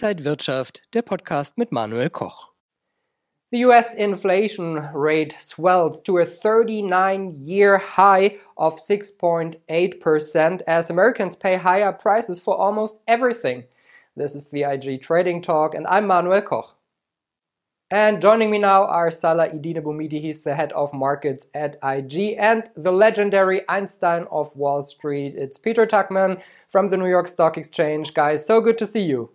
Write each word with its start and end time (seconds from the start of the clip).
Inside 0.00 0.24
Wirtschaft, 0.24 0.82
der 0.94 1.02
Podcast 1.02 1.58
mit 1.58 1.72
Manuel 1.72 2.08
Koch. 2.08 2.52
The 3.50 3.64
US 3.64 3.94
inflation 3.94 4.76
rate 4.94 5.34
swelled 5.40 6.04
to 6.04 6.18
a 6.18 6.24
39 6.24 7.34
year 7.34 7.78
high 7.78 8.36
of 8.56 8.78
6.8% 8.78 10.62
as 10.68 10.90
Americans 10.90 11.34
pay 11.34 11.56
higher 11.56 11.90
prices 11.90 12.38
for 12.38 12.56
almost 12.56 13.00
everything. 13.08 13.64
This 14.14 14.36
is 14.36 14.46
the 14.50 14.62
IG 14.62 15.02
Trading 15.02 15.42
Talk, 15.42 15.74
and 15.74 15.84
I'm 15.88 16.06
Manuel 16.06 16.42
Koch. 16.42 16.76
And 17.90 18.22
joining 18.22 18.52
me 18.52 18.58
now 18.58 18.84
are 18.84 19.10
Salah 19.10 19.48
Eddine 19.48 19.82
Bouhmidi, 19.82 20.20
he's 20.20 20.42
the 20.42 20.54
head 20.54 20.70
of 20.74 20.94
markets 20.94 21.46
at 21.54 21.76
IG, 21.82 22.36
and 22.38 22.70
the 22.76 22.92
legendary 22.92 23.68
Einstein 23.68 24.28
of 24.30 24.54
Wall 24.54 24.80
Street. 24.80 25.34
It's 25.36 25.58
Peter 25.58 25.88
Tuchman 25.88 26.40
from 26.68 26.86
the 26.86 26.96
New 26.96 27.08
York 27.08 27.26
Stock 27.26 27.58
Exchange. 27.58 28.14
Guys, 28.14 28.46
so 28.46 28.60
good 28.60 28.78
to 28.78 28.86
see 28.86 29.02
you. 29.02 29.32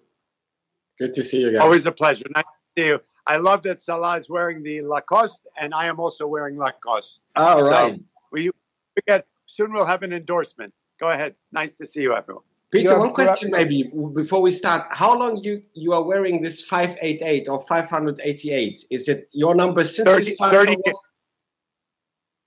Good 1.00 1.14
to 1.14 1.24
see 1.24 1.42
you 1.42 1.52
guys. 1.52 1.62
Always 1.62 1.86
a 1.86 1.92
pleasure. 1.92 2.26
Nice 2.36 2.44
to 2.44 2.82
see 2.82 2.88
you. 2.88 3.02
I 3.26 3.38
love 3.38 3.64
that 3.64 3.82
Salah 3.82 4.18
is 4.18 4.30
wearing 4.30 4.64
the 4.64 4.82
Lacoste, 4.82 5.48
and 5.58 5.74
I 5.74 5.88
am 5.88 6.00
also 6.00 6.28
wearing 6.28 6.58
Lacoste. 6.58 7.22
All 7.36 7.64
right. 7.64 7.96
So 7.96 8.20
we, 8.32 8.50
we 8.50 9.02
get, 9.08 9.26
soon 9.46 9.74
we'll 9.74 9.86
have 9.86 10.04
an 10.04 10.14
endorsement. 10.14 10.74
Go 11.00 11.10
ahead. 11.10 11.36
Nice 11.52 11.76
to 11.78 11.86
see 11.86 12.02
you, 12.02 12.14
everyone. 12.14 12.44
Peter, 12.72 12.98
one 12.98 13.14
question 13.14 13.52
maybe 13.52 13.92
before 14.16 14.42
we 14.42 14.52
start. 14.52 14.88
How 14.90 15.16
long 15.16 15.38
you 15.38 15.62
you 15.76 15.94
are 15.94 16.02
wearing 16.02 16.42
this 16.42 16.66
588 16.66 17.48
or 17.48 17.60
588? 17.62 18.86
Is 18.90 19.08
it 19.08 19.30
your 19.32 19.54
number 19.54 19.84
since 19.84 20.10
30, 20.10 20.36
30, 20.36 20.76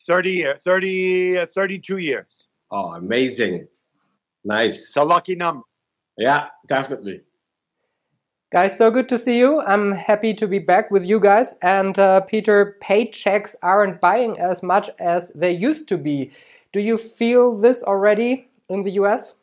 30 0.06 0.30
years, 0.30 0.62
30, 0.62 1.38
uh, 1.38 1.46
32 1.46 1.98
years. 1.98 2.46
Oh, 2.70 2.92
amazing. 2.94 3.66
Nice. 4.44 4.88
It's 4.88 4.96
a 4.96 5.04
lucky 5.04 5.34
number. 5.34 5.64
Yeah, 6.16 6.48
definitely. 6.66 7.22
Guys, 8.56 8.74
so 8.74 8.90
good 8.90 9.06
to 9.10 9.18
see 9.18 9.36
you. 9.36 9.60
I'm 9.60 9.92
happy 9.92 10.32
to 10.32 10.48
be 10.48 10.58
back 10.58 10.90
with 10.90 11.06
you 11.06 11.20
guys. 11.20 11.56
And 11.60 11.98
uh, 11.98 12.22
Peter, 12.22 12.78
paychecks 12.82 13.54
aren't 13.62 14.00
buying 14.00 14.40
as 14.40 14.62
much 14.62 14.88
as 14.98 15.28
they 15.34 15.52
used 15.52 15.88
to 15.88 15.98
be. 15.98 16.30
Do 16.72 16.80
you 16.80 16.96
feel 16.96 17.54
this 17.54 17.82
already 17.82 18.48
in 18.70 18.82
the 18.82 18.92
US? 18.92 19.34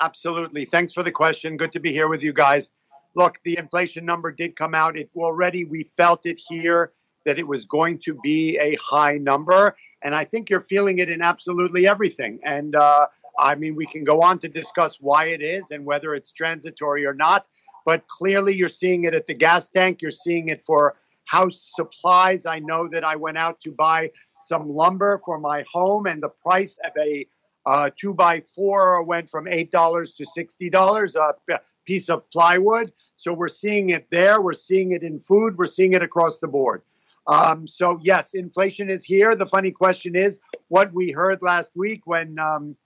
Absolutely. 0.00 0.66
Thanks 0.66 0.92
for 0.92 1.02
the 1.02 1.10
question. 1.10 1.56
Good 1.56 1.72
to 1.72 1.80
be 1.80 1.92
here 1.92 2.08
with 2.08 2.22
you 2.22 2.34
guys. 2.34 2.72
Look, 3.16 3.40
the 3.42 3.56
inflation 3.56 4.04
number 4.04 4.30
did 4.30 4.54
come 4.54 4.74
out. 4.74 4.94
It 4.94 5.08
already 5.16 5.64
we 5.64 5.84
felt 5.96 6.26
it 6.26 6.38
here 6.38 6.92
that 7.24 7.38
it 7.38 7.48
was 7.48 7.64
going 7.64 8.00
to 8.00 8.18
be 8.22 8.58
a 8.58 8.74
high 8.74 9.16
number, 9.16 9.74
and 10.02 10.14
I 10.14 10.26
think 10.26 10.50
you're 10.50 10.60
feeling 10.60 10.98
it 10.98 11.08
in 11.08 11.22
absolutely 11.22 11.86
everything. 11.86 12.38
And 12.44 12.76
uh, 12.76 13.06
I 13.38 13.54
mean, 13.54 13.74
we 13.74 13.86
can 13.86 14.04
go 14.04 14.20
on 14.22 14.38
to 14.40 14.48
discuss 14.48 15.00
why 15.00 15.26
it 15.26 15.42
is 15.42 15.70
and 15.70 15.84
whether 15.84 16.14
it's 16.14 16.32
transitory 16.32 17.04
or 17.06 17.14
not. 17.14 17.48
But 17.86 18.06
clearly, 18.08 18.54
you're 18.54 18.68
seeing 18.68 19.04
it 19.04 19.14
at 19.14 19.26
the 19.26 19.34
gas 19.34 19.68
tank. 19.68 20.00
You're 20.00 20.10
seeing 20.10 20.48
it 20.48 20.62
for 20.62 20.96
house 21.26 21.72
supplies. 21.74 22.46
I 22.46 22.58
know 22.58 22.88
that 22.88 23.04
I 23.04 23.16
went 23.16 23.38
out 23.38 23.60
to 23.60 23.72
buy 23.72 24.10
some 24.42 24.68
lumber 24.68 25.20
for 25.24 25.38
my 25.38 25.64
home, 25.70 26.06
and 26.06 26.22
the 26.22 26.28
price 26.28 26.78
of 26.84 26.92
a 26.98 27.26
uh, 27.66 27.90
two 27.96 28.12
by 28.12 28.42
four 28.54 29.02
went 29.02 29.30
from 29.30 29.48
eight 29.48 29.70
dollars 29.70 30.12
to 30.14 30.26
sixty 30.26 30.68
dollars 30.70 31.16
a 31.16 31.34
piece 31.86 32.08
of 32.08 32.28
plywood. 32.30 32.92
So 33.16 33.32
we're 33.32 33.48
seeing 33.48 33.90
it 33.90 34.10
there. 34.10 34.40
We're 34.40 34.54
seeing 34.54 34.92
it 34.92 35.02
in 35.02 35.20
food. 35.20 35.56
We're 35.56 35.66
seeing 35.66 35.94
it 35.94 36.02
across 36.02 36.38
the 36.38 36.48
board. 36.48 36.82
Um, 37.26 37.66
so 37.66 37.98
yes, 38.02 38.34
inflation 38.34 38.90
is 38.90 39.04
here. 39.04 39.34
The 39.34 39.46
funny 39.46 39.70
question 39.70 40.14
is 40.14 40.40
what 40.68 40.92
we 40.92 41.10
heard 41.10 41.40
last 41.40 41.72
week 41.74 42.02
when 42.04 42.38
um, 42.38 42.76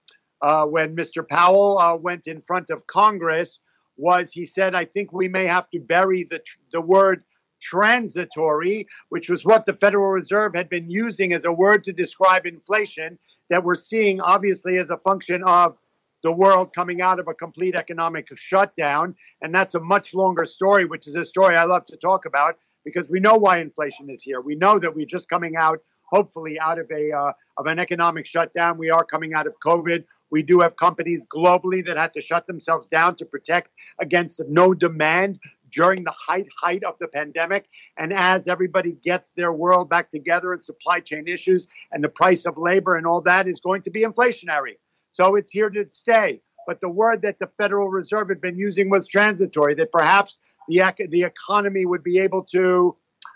uh, 0.43 0.65
when 0.67 0.97
Mr. 0.97 1.27
Powell 1.27 1.79
uh, 1.79 1.97
went 1.97 2.27
in 2.27 2.43
front 2.43 2.71
of 2.71 2.87
Congress 2.87 3.61
was 3.97 4.31
he 4.31 4.45
said, 4.45 4.75
"I 4.75 4.85
think 4.85 5.13
we 5.13 5.29
may 5.29 5.47
have 5.47 5.69
to 5.71 5.81
bury 5.81 6.25
the 6.25 6.41
the 6.73 6.81
word." 6.81 7.25
transitory, 7.61 8.87
which 9.09 9.29
was 9.29 9.45
what 9.45 9.67
the 9.67 9.73
Federal 9.73 10.11
Reserve 10.11 10.55
had 10.55 10.69
been 10.69 10.89
using 10.89 11.33
as 11.33 11.45
a 11.45 11.53
word 11.53 11.83
to 11.85 11.93
describe 11.93 12.47
inflation 12.47 13.19
that 13.51 13.65
we're 13.65 13.75
seeing, 13.75 14.21
obviously, 14.21 14.79
as 14.79 14.91
a 14.91 14.99
function 14.99 15.43
of 15.43 15.77
the 16.23 16.33
world 16.33 16.75
coming 16.75 17.01
out 17.01 17.19
of 17.19 17.29
a 17.29 17.35
complete 17.35 17.75
economic 17.75 18.29
shutdown. 18.37 19.15
And 19.43 19.55
that's 19.55 19.75
a 19.75 19.81
much 19.81 20.15
longer 20.15 20.47
story, 20.47 20.85
which 20.85 21.07
is 21.07 21.15
a 21.15 21.25
story 21.25 21.57
I 21.57 21.65
love 21.65 21.87
to 21.87 21.97
talk 21.97 22.27
about 22.27 22.59
because 22.85 23.09
we 23.11 23.21
know 23.21 23.37
why 23.37 23.59
inflation 23.59 24.11
is 24.11 24.23
here. 24.23 24.41
We 24.41 24.55
know 24.55 24.79
that 24.79 24.95
we're 24.95 25.07
just 25.07 25.29
coming 25.29 25.57
out, 25.57 25.81
hopefully, 26.05 26.59
out 26.59 26.79
of 26.79 26.91
a 26.91 27.13
uh, 27.13 27.33
of 27.57 27.67
an 27.67 27.79
economic 27.79 28.27
shutdown. 28.27 28.79
We 28.79 28.91
are 28.91 29.05
coming 29.05 29.35
out 29.35 29.47
of 29.47 29.55
COVID. 29.61 30.05
We 30.31 30.43
do 30.43 30.61
have 30.61 30.77
companies 30.77 31.27
globally 31.27 31.85
that 31.87 31.97
had 31.97 32.13
to 32.15 32.21
shut 32.21 32.47
themselves 32.47 32.89
down 32.89 33.17
to 33.17 33.25
protect 33.25 33.71
against 34.01 34.41
no 34.49 34.75
demand 34.75 35.39
during 35.71 36.05
the 36.05 36.13
height 36.13 36.49
height 36.61 36.85
of 36.85 36.95
the 37.01 37.09
pandemic. 37.09 37.67
And 37.97 38.13
as 38.13 38.49
everybody 38.49 38.93
gets 38.93 39.33
their 39.33 39.53
world 39.53 39.89
back 39.89 40.11
together 40.11 40.53
and 40.53 40.63
supply 40.63 41.01
chain 41.01 41.29
issues 41.29 41.67
and 41.93 42.03
the 42.03 42.09
price 42.09 42.47
of 42.47 42.57
labor 42.57 42.97
and 42.97 43.07
all 43.07 43.21
that 43.23 43.47
is 43.47 43.61
going 43.61 43.83
to 43.83 43.91
be 43.91 44.03
inflationary. 44.03 44.77
So 45.13 45.35
it's 45.35 45.51
here 45.51 45.71
to 45.71 45.87
stay. 45.91 46.41
But 46.67 46.81
the 46.81 46.91
word 46.91 47.23
that 47.23 47.39
the 47.39 47.49
federal 47.57 47.89
reserve 47.89 48.29
had 48.29 48.41
been 48.41 48.59
using 48.59 48.91
was 48.91 49.07
transitory 49.07 49.75
that 49.77 49.91
perhaps 49.91 50.39
the 50.69 50.83
the 51.11 51.23
economy 51.23 51.87
would 51.87 52.05
be 52.05 52.19
able 52.19 52.43
to 52.53 52.95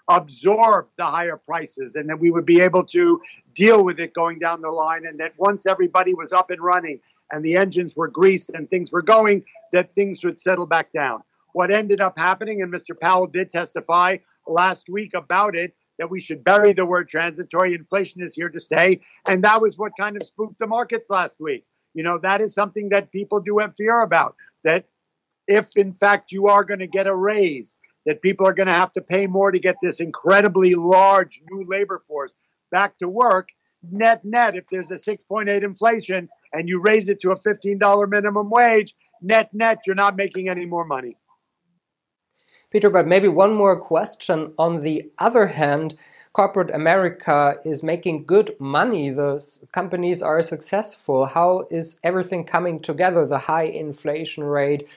absorb 0.08 0.88
the 0.98 1.04
higher 1.04 1.36
prices 1.36 1.94
and 1.94 2.08
that 2.10 2.18
we 2.18 2.30
would 2.30 2.44
be 2.44 2.60
able 2.60 2.84
to 2.84 3.20
deal 3.54 3.84
with 3.84 4.00
it 4.00 4.14
going 4.14 4.38
down 4.38 4.60
the 4.60 4.70
line 4.70 5.06
and 5.06 5.18
that 5.20 5.32
once 5.36 5.66
everybody 5.66 6.14
was 6.14 6.32
up 6.32 6.50
and 6.50 6.60
running 6.60 7.00
and 7.30 7.44
the 7.44 7.56
engines 7.56 7.96
were 7.96 8.08
greased 8.08 8.50
and 8.50 8.68
things 8.68 8.92
were 8.92 9.02
going 9.02 9.44
that 9.72 9.94
things 9.94 10.22
would 10.24 10.38
settle 10.38 10.66
back 10.66 10.92
down 10.92 11.22
what 11.52 11.70
ended 11.70 12.00
up 12.00 12.18
happening, 12.18 12.62
and 12.62 12.72
Mr. 12.72 12.98
Powell 12.98 13.26
did 13.26 13.50
testify 13.50 14.18
last 14.46 14.88
week 14.88 15.14
about 15.14 15.54
it, 15.54 15.74
that 15.98 16.10
we 16.10 16.20
should 16.20 16.42
bury 16.42 16.72
the 16.72 16.86
word 16.86 17.08
transitory. 17.08 17.74
Inflation 17.74 18.22
is 18.22 18.34
here 18.34 18.48
to 18.48 18.60
stay. 18.60 19.00
And 19.26 19.44
that 19.44 19.60
was 19.60 19.78
what 19.78 19.92
kind 19.98 20.16
of 20.16 20.26
spooked 20.26 20.58
the 20.58 20.66
markets 20.66 21.10
last 21.10 21.38
week. 21.38 21.64
You 21.94 22.02
know, 22.02 22.18
that 22.18 22.40
is 22.40 22.54
something 22.54 22.88
that 22.88 23.12
people 23.12 23.40
do 23.40 23.58
have 23.58 23.76
fear 23.76 24.00
about. 24.00 24.34
That 24.64 24.86
if, 25.46 25.76
in 25.76 25.92
fact, 25.92 26.32
you 26.32 26.46
are 26.46 26.64
going 26.64 26.80
to 26.80 26.86
get 26.86 27.06
a 27.06 27.14
raise, 27.14 27.78
that 28.06 28.22
people 28.22 28.46
are 28.46 28.54
going 28.54 28.68
to 28.68 28.72
have 28.72 28.92
to 28.94 29.02
pay 29.02 29.26
more 29.26 29.50
to 29.50 29.58
get 29.58 29.76
this 29.82 30.00
incredibly 30.00 30.74
large 30.74 31.42
new 31.50 31.64
labor 31.68 32.02
force 32.08 32.34
back 32.72 32.98
to 32.98 33.08
work. 33.08 33.50
Net, 33.88 34.24
net, 34.24 34.56
if 34.56 34.64
there's 34.70 34.90
a 34.90 34.94
6.8 34.94 35.62
inflation 35.62 36.28
and 36.52 36.68
you 36.68 36.80
raise 36.80 37.08
it 37.08 37.20
to 37.20 37.30
a 37.30 37.36
$15 37.36 38.08
minimum 38.08 38.50
wage, 38.50 38.94
net, 39.20 39.50
net, 39.52 39.78
you're 39.86 39.94
not 39.94 40.16
making 40.16 40.48
any 40.48 40.66
more 40.66 40.84
money. 40.84 41.16
Peter, 42.70 42.90
but 42.90 43.06
maybe 43.06 43.28
one 43.28 43.52
more 43.52 43.78
question. 43.78 44.52
On 44.58 44.82
the 44.82 45.10
other 45.18 45.46
hand, 45.46 45.94
corporate 46.32 46.74
America 46.74 47.56
is 47.64 47.82
making 47.82 48.24
good 48.24 48.56
money. 48.58 49.10
The 49.10 49.46
companies 49.72 50.22
are 50.22 50.40
successful. 50.40 51.26
How 51.26 51.66
is 51.70 51.98
everything 52.02 52.44
coming 52.44 52.80
together? 52.80 53.26
The 53.26 53.38
high 53.38 53.64
inflation 53.64 54.44
rate, 54.44 54.88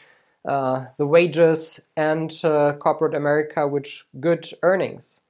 uh, 0.46 0.86
the 0.98 1.06
wages, 1.06 1.82
and 1.98 2.34
uh, 2.46 2.74
corporate 2.80 3.14
America, 3.14 3.68
which 3.68 4.06
good 4.22 4.50
earnings. 4.64 5.22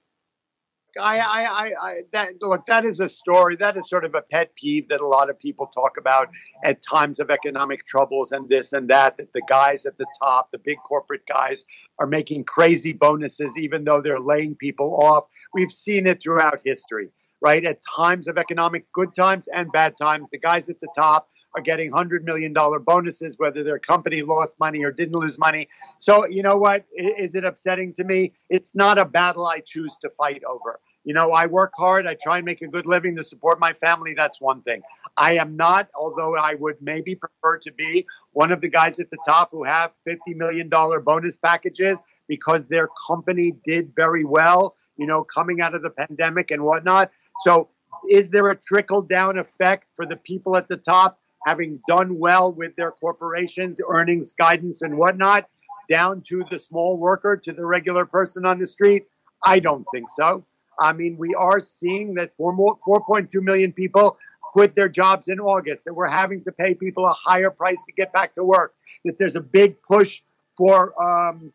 I, 1.00 1.20
I, 1.20 1.72
I, 1.82 2.02
that 2.14 2.42
look, 2.42 2.66
that 2.68 2.86
is 2.86 3.00
a 3.00 3.10
story. 3.10 3.56
That 3.56 3.78
is 3.78 3.90
sort 3.90 4.06
of 4.06 4.16
a 4.16 4.22
pet 4.22 4.56
peeve 4.56 4.88
that 4.90 5.02
a 5.02 5.08
lot 5.08 5.30
of 5.30 5.38
people 5.38 5.68
talk 5.68 5.98
about 5.98 6.30
at 6.64 6.82
times 6.82 7.20
of 7.20 7.30
economic 7.30 7.86
troubles 7.86 8.32
and 8.32 8.48
this 8.48 8.74
and 8.74 8.90
that. 8.90 9.18
That 9.18 9.34
the 9.34 9.42
guys 9.48 9.86
at 9.86 9.98
the 9.98 10.06
top, 10.22 10.52
the 10.52 10.58
big 10.58 10.78
corporate 10.88 11.26
guys, 11.28 11.64
are 12.00 12.08
making 12.08 12.46
crazy 12.46 12.94
bonuses, 12.94 13.58
even 13.58 13.84
though 13.84 14.02
they're 14.02 14.20
laying 14.20 14.56
people 14.56 15.04
off. 15.04 15.26
We've 15.54 15.72
seen 15.72 16.08
it 16.08 16.22
throughout 16.22 16.62
history, 16.64 17.10
right? 17.42 17.64
At 17.66 17.80
times 17.84 18.28
of 18.28 18.38
economic 18.38 18.92
good 18.92 19.14
times 19.16 19.48
and 19.48 19.72
bad 19.72 19.98
times, 19.98 20.30
the 20.30 20.40
guys 20.40 20.70
at 20.70 20.80
the 20.80 20.90
top 20.96 21.30
are 21.56 21.62
getting 21.62 21.92
$100 21.92 22.24
million 22.24 22.54
bonuses, 22.54 23.40
whether 23.40 23.64
their 23.64 23.80
company 23.80 24.22
lost 24.22 24.60
money 24.60 24.84
or 24.84 24.92
didn't 24.92 25.18
lose 25.18 25.40
money. 25.40 25.70
So, 26.00 26.28
you 26.28 26.44
know 26.44 26.58
what? 26.58 26.86
Is 26.94 27.34
it 27.34 27.46
upsetting 27.46 27.94
to 27.94 28.04
me? 28.04 28.34
It's 28.50 28.76
not 28.76 28.98
a 28.98 29.06
battle 29.06 29.46
I 29.46 29.62
choose 29.62 29.96
to 30.02 30.10
fight 30.18 30.44
over. 30.44 30.80
You 31.06 31.14
know, 31.14 31.32
I 31.32 31.46
work 31.46 31.72
hard. 31.78 32.08
I 32.08 32.16
try 32.16 32.38
and 32.38 32.46
make 32.46 32.62
a 32.62 32.68
good 32.68 32.86
living 32.86 33.16
to 33.16 33.24
support 33.24 33.60
my 33.60 33.74
family. 33.74 34.14
That's 34.16 34.42
one 34.42 34.62
thing. 34.64 34.82
I 35.16 35.38
am 35.38 35.56
not, 35.56 35.88
although 35.96 36.36
I 36.36 36.56
would 36.56 36.82
maybe 36.82 37.16
prefer 37.16 37.58
to 37.60 37.72
be 37.72 38.06
one 38.34 38.52
of 38.52 38.60
the 38.60 38.70
guys 38.70 39.00
at 39.00 39.10
the 39.12 39.18
top 39.26 39.50
who 39.52 39.64
have 39.64 39.92
$50 40.08 40.36
million 40.36 40.68
bonus 40.68 41.38
packages 41.38 42.02
because 42.28 42.68
their 42.68 42.90
company 43.08 43.54
did 43.64 43.94
very 43.96 44.26
well, 44.26 44.76
you 44.98 45.06
know, 45.06 45.24
coming 45.24 45.62
out 45.62 45.74
of 45.76 45.84
the 45.84 45.92
pandemic 45.92 46.52
and 46.52 46.64
whatnot. 46.64 47.12
So, 47.44 47.70
is 48.10 48.30
there 48.30 48.50
a 48.50 48.56
trickle 48.56 49.02
down 49.02 49.38
effect 49.38 49.88
for 49.96 50.06
the 50.06 50.18
people 50.18 50.58
at 50.58 50.68
the 50.68 50.78
top? 50.78 51.20
having 51.46 51.80
done 51.88 52.18
well 52.18 52.52
with 52.52 52.76
their 52.76 52.92
corporations, 52.92 53.80
earnings 53.88 54.34
guidance 54.34 54.82
and 54.82 54.98
whatnot, 54.98 55.48
down 55.88 56.22
to 56.24 56.44
the 56.50 56.58
small 56.58 56.98
worker, 56.98 57.38
to 57.38 57.54
the 57.54 57.66
regular 57.66 58.06
person 58.06 58.46
on 58.46 58.60
the 58.60 58.66
street? 58.66 59.06
I 59.44 59.60
don't 59.60 59.86
think 59.94 60.10
so. 60.10 60.44
I 60.80 60.94
mean, 60.94 61.18
we 61.18 61.34
are 61.36 61.60
seeing 61.60 62.16
that 62.16 62.36
4, 62.36 62.54
more, 62.54 62.78
4.2 62.88 63.30
million 63.42 63.72
people 63.72 64.18
quit 64.42 64.76
their 64.76 64.90
jobs 64.90 65.28
in 65.28 65.40
August, 65.40 65.86
that 65.86 65.94
we're 65.94 66.08
having 66.08 66.44
to 66.44 66.52
pay 66.52 66.74
people 66.74 67.06
a 67.06 67.14
higher 67.14 67.50
price 67.50 67.84
to 67.86 67.92
get 67.92 68.14
back 68.14 68.36
to 68.36 68.44
work, 68.44 68.74
that 69.04 69.18
there's 69.18 69.36
a 69.36 69.42
big 69.42 69.82
push 69.82 70.22
for 70.56 70.94
um, 71.02 71.52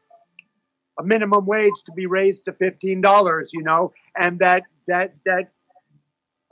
a 0.98 1.02
minimum 1.02 1.46
wage 1.46 1.72
to 1.86 1.92
be 1.92 2.06
raised 2.06 2.44
to 2.44 2.52
fifteen 2.52 3.00
dollars, 3.00 3.52
you 3.52 3.62
know, 3.62 3.92
and 4.16 4.38
that 4.40 4.64
that 4.86 5.14
that 5.24 5.50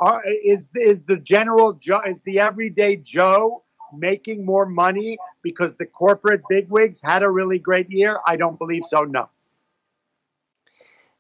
are, 0.00 0.23
is 0.26 0.69
is 0.75 1.05
the 1.05 1.19
general 1.19 1.79
is 2.06 2.21
the 2.23 2.41
everyday 2.41 2.97
Joe 2.97 3.64
making 3.93 4.44
more 4.44 4.67
money 4.67 5.19
because 5.43 5.76
the 5.76 5.87
corporate 5.87 6.43
bigwigs 6.49 7.00
had 7.03 7.23
a 7.23 7.31
really 7.31 7.59
great 7.59 7.91
year? 7.91 8.21
I 8.26 8.37
don't 8.37 8.59
believe 8.59 8.85
so. 8.85 9.00
No. 9.00 9.29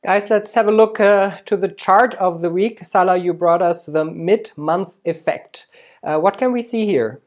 Guys, 0.04 0.30
let's 0.30 0.54
have 0.54 0.68
a 0.68 0.72
look 0.72 1.00
uh, 1.00 1.36
to 1.46 1.56
the 1.56 1.68
chart 1.68 2.14
of 2.14 2.40
the 2.40 2.50
week. 2.50 2.84
Salah, 2.84 3.16
you 3.16 3.34
brought 3.34 3.60
us 3.60 3.86
the 3.86 4.04
mid-month 4.04 4.96
effect. 5.04 5.66
Uh, 6.04 6.18
what 6.18 6.38
can 6.38 6.52
we 6.52 6.62
see 6.62 6.86
here? 6.86 7.20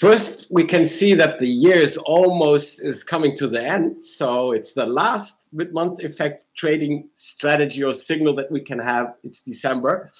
First, 0.00 0.48
we 0.50 0.64
can 0.64 0.88
see 0.88 1.14
that 1.14 1.38
the 1.38 1.46
year 1.46 1.76
is 1.76 1.96
almost 1.98 2.82
is 2.82 3.04
coming 3.04 3.36
to 3.36 3.46
the 3.46 3.64
end. 3.64 4.02
So 4.02 4.50
it's 4.50 4.74
the 4.74 4.86
last 4.86 5.42
mid-month 5.52 6.02
effect 6.02 6.48
trading 6.56 7.08
strategy 7.14 7.84
or 7.84 7.94
signal 7.94 8.34
that 8.34 8.50
we 8.50 8.60
can 8.60 8.80
have. 8.80 9.14
It's 9.22 9.40
December. 9.40 10.10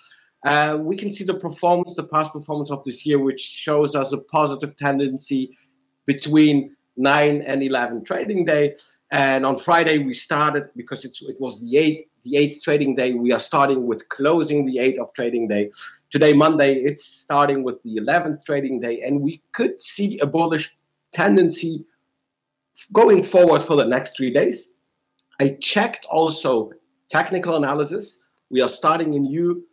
Uh, 0.46 0.78
we 0.80 0.94
can 0.94 1.12
see 1.12 1.24
the 1.24 1.34
performance, 1.34 1.94
the 1.94 2.04
past 2.04 2.32
performance 2.32 2.70
of 2.70 2.84
this 2.84 3.04
year, 3.04 3.18
which 3.18 3.40
shows 3.40 3.96
us 3.96 4.12
a 4.12 4.18
positive 4.18 4.76
tendency 4.76 5.58
between 6.06 6.76
9 6.96 7.42
and 7.42 7.64
11 7.64 8.04
trading 8.04 8.44
day. 8.44 8.76
And 9.10 9.44
on 9.44 9.58
Friday, 9.58 9.98
we 9.98 10.14
started 10.14 10.68
because 10.76 11.04
it 11.04 11.16
was 11.40 11.60
the 11.60 11.76
eighth, 11.76 12.08
the 12.24 12.36
eighth 12.36 12.62
trading 12.62 12.94
day. 12.94 13.14
We 13.14 13.32
are 13.32 13.40
starting 13.40 13.86
with 13.86 14.08
closing 14.08 14.66
the 14.66 14.78
eighth 14.78 15.00
of 15.00 15.12
trading 15.14 15.48
day. 15.48 15.70
Today, 16.10 16.32
Monday, 16.32 16.74
it's 16.76 17.04
starting 17.04 17.64
with 17.64 17.82
the 17.82 17.96
11th 17.96 18.44
trading 18.44 18.80
day. 18.80 19.02
And 19.02 19.20
we 19.20 19.42
could 19.52 19.82
see 19.82 20.18
a 20.20 20.26
bullish 20.26 20.76
tendency 21.12 21.84
going 22.92 23.24
forward 23.24 23.62
for 23.62 23.76
the 23.76 23.84
next 23.84 24.16
three 24.16 24.32
days. 24.32 24.74
I 25.40 25.56
checked 25.60 26.06
also 26.06 26.70
technical 27.08 27.56
analysis. 27.56 28.22
We 28.50 28.60
are 28.60 28.68
starting 28.68 29.14
a 29.14 29.18
new 29.18 29.64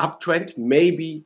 uptrend, 0.00 0.56
maybe 0.56 1.24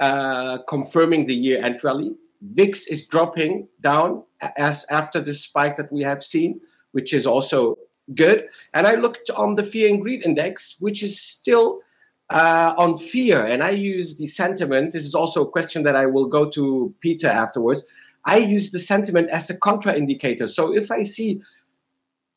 uh, 0.00 0.58
confirming 0.68 1.26
the 1.26 1.34
year 1.34 1.62
end 1.62 1.82
rally. 1.84 2.14
VIX 2.42 2.86
is 2.86 3.06
dropping 3.06 3.68
down 3.80 4.24
as 4.56 4.84
after 4.90 5.20
the 5.20 5.32
spike 5.32 5.76
that 5.76 5.90
we 5.92 6.02
have 6.02 6.22
seen, 6.22 6.60
which 6.94 7.12
is 7.12 7.26
also 7.26 7.76
good. 8.14 8.48
And 8.72 8.86
I 8.86 8.94
looked 8.94 9.30
on 9.30 9.56
the 9.56 9.62
fear 9.62 9.88
and 9.90 10.00
greed 10.00 10.24
index, 10.24 10.76
which 10.78 11.02
is 11.02 11.20
still 11.20 11.80
uh, 12.30 12.74
on 12.78 12.96
fear. 12.96 13.44
And 13.44 13.62
I 13.62 13.70
use 13.70 14.16
the 14.16 14.26
sentiment. 14.26 14.92
This 14.92 15.04
is 15.04 15.14
also 15.14 15.42
a 15.42 15.50
question 15.50 15.82
that 15.82 15.96
I 15.96 16.06
will 16.06 16.26
go 16.26 16.48
to 16.50 16.94
Peter 17.00 17.28
afterwards. 17.28 17.84
I 18.24 18.38
use 18.38 18.70
the 18.70 18.78
sentiment 18.78 19.28
as 19.30 19.50
a 19.50 19.58
contra 19.58 19.94
indicator. 19.94 20.46
So 20.46 20.74
if 20.74 20.90
I 20.90 21.02
see 21.02 21.42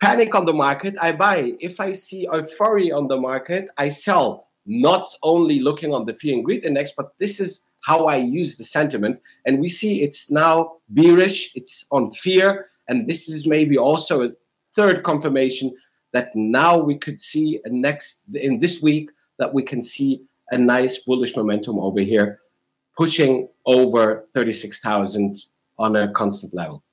panic 0.01 0.33
on 0.36 0.45
the 0.45 0.54
market, 0.54 0.95
I 1.01 1.12
buy. 1.12 1.54
If 1.59 1.80
I 1.80 1.92
see 1.92 2.27
euphoria 2.31 2.95
on 2.95 3.07
the 3.07 3.18
market, 3.18 3.69
I 3.77 3.89
sell 3.89 4.48
not 4.65 5.07
only 5.24 5.59
looking 5.59 5.94
on 5.94 6.06
the 6.06 6.13
fear 6.13 6.33
and 6.33 6.44
greed 6.44 6.65
index, 6.65 6.92
but 6.98 7.13
this 7.19 7.39
is 7.39 7.65
how 7.81 8.06
I 8.06 8.18
use 8.18 8.57
the 8.57 8.65
sentiment. 8.65 9.21
And 9.45 9.59
we 9.59 9.69
see 9.69 10.01
it's 10.01 10.30
now 10.30 10.74
bearish, 10.89 11.51
it's 11.56 11.86
on 11.92 12.12
fear. 12.12 12.68
And 12.89 13.07
this 13.07 13.30
is 13.30 13.48
maybe 13.48 13.77
also 13.77 14.33
third 14.77 15.03
confirmation 15.03 15.75
that 16.13 16.29
now 16.35 16.77
we 16.77 16.95
could 16.95 17.21
see 17.21 17.59
a 17.65 17.69
next 17.69 18.21
in 18.33 18.59
this 18.59 18.81
week 18.81 19.09
that 19.39 19.53
we 19.53 19.63
can 19.63 19.81
see 19.81 20.21
a 20.51 20.57
nice 20.57 21.00
bullish 21.03 21.35
momentum 21.35 21.77
over 21.79 22.00
here 22.00 22.39
pushing 22.95 23.50
over 23.65 24.27
36,000 24.33 25.38
on 25.77 25.95
a 25.95 26.12
constant 26.12 26.53
level. 26.53 26.83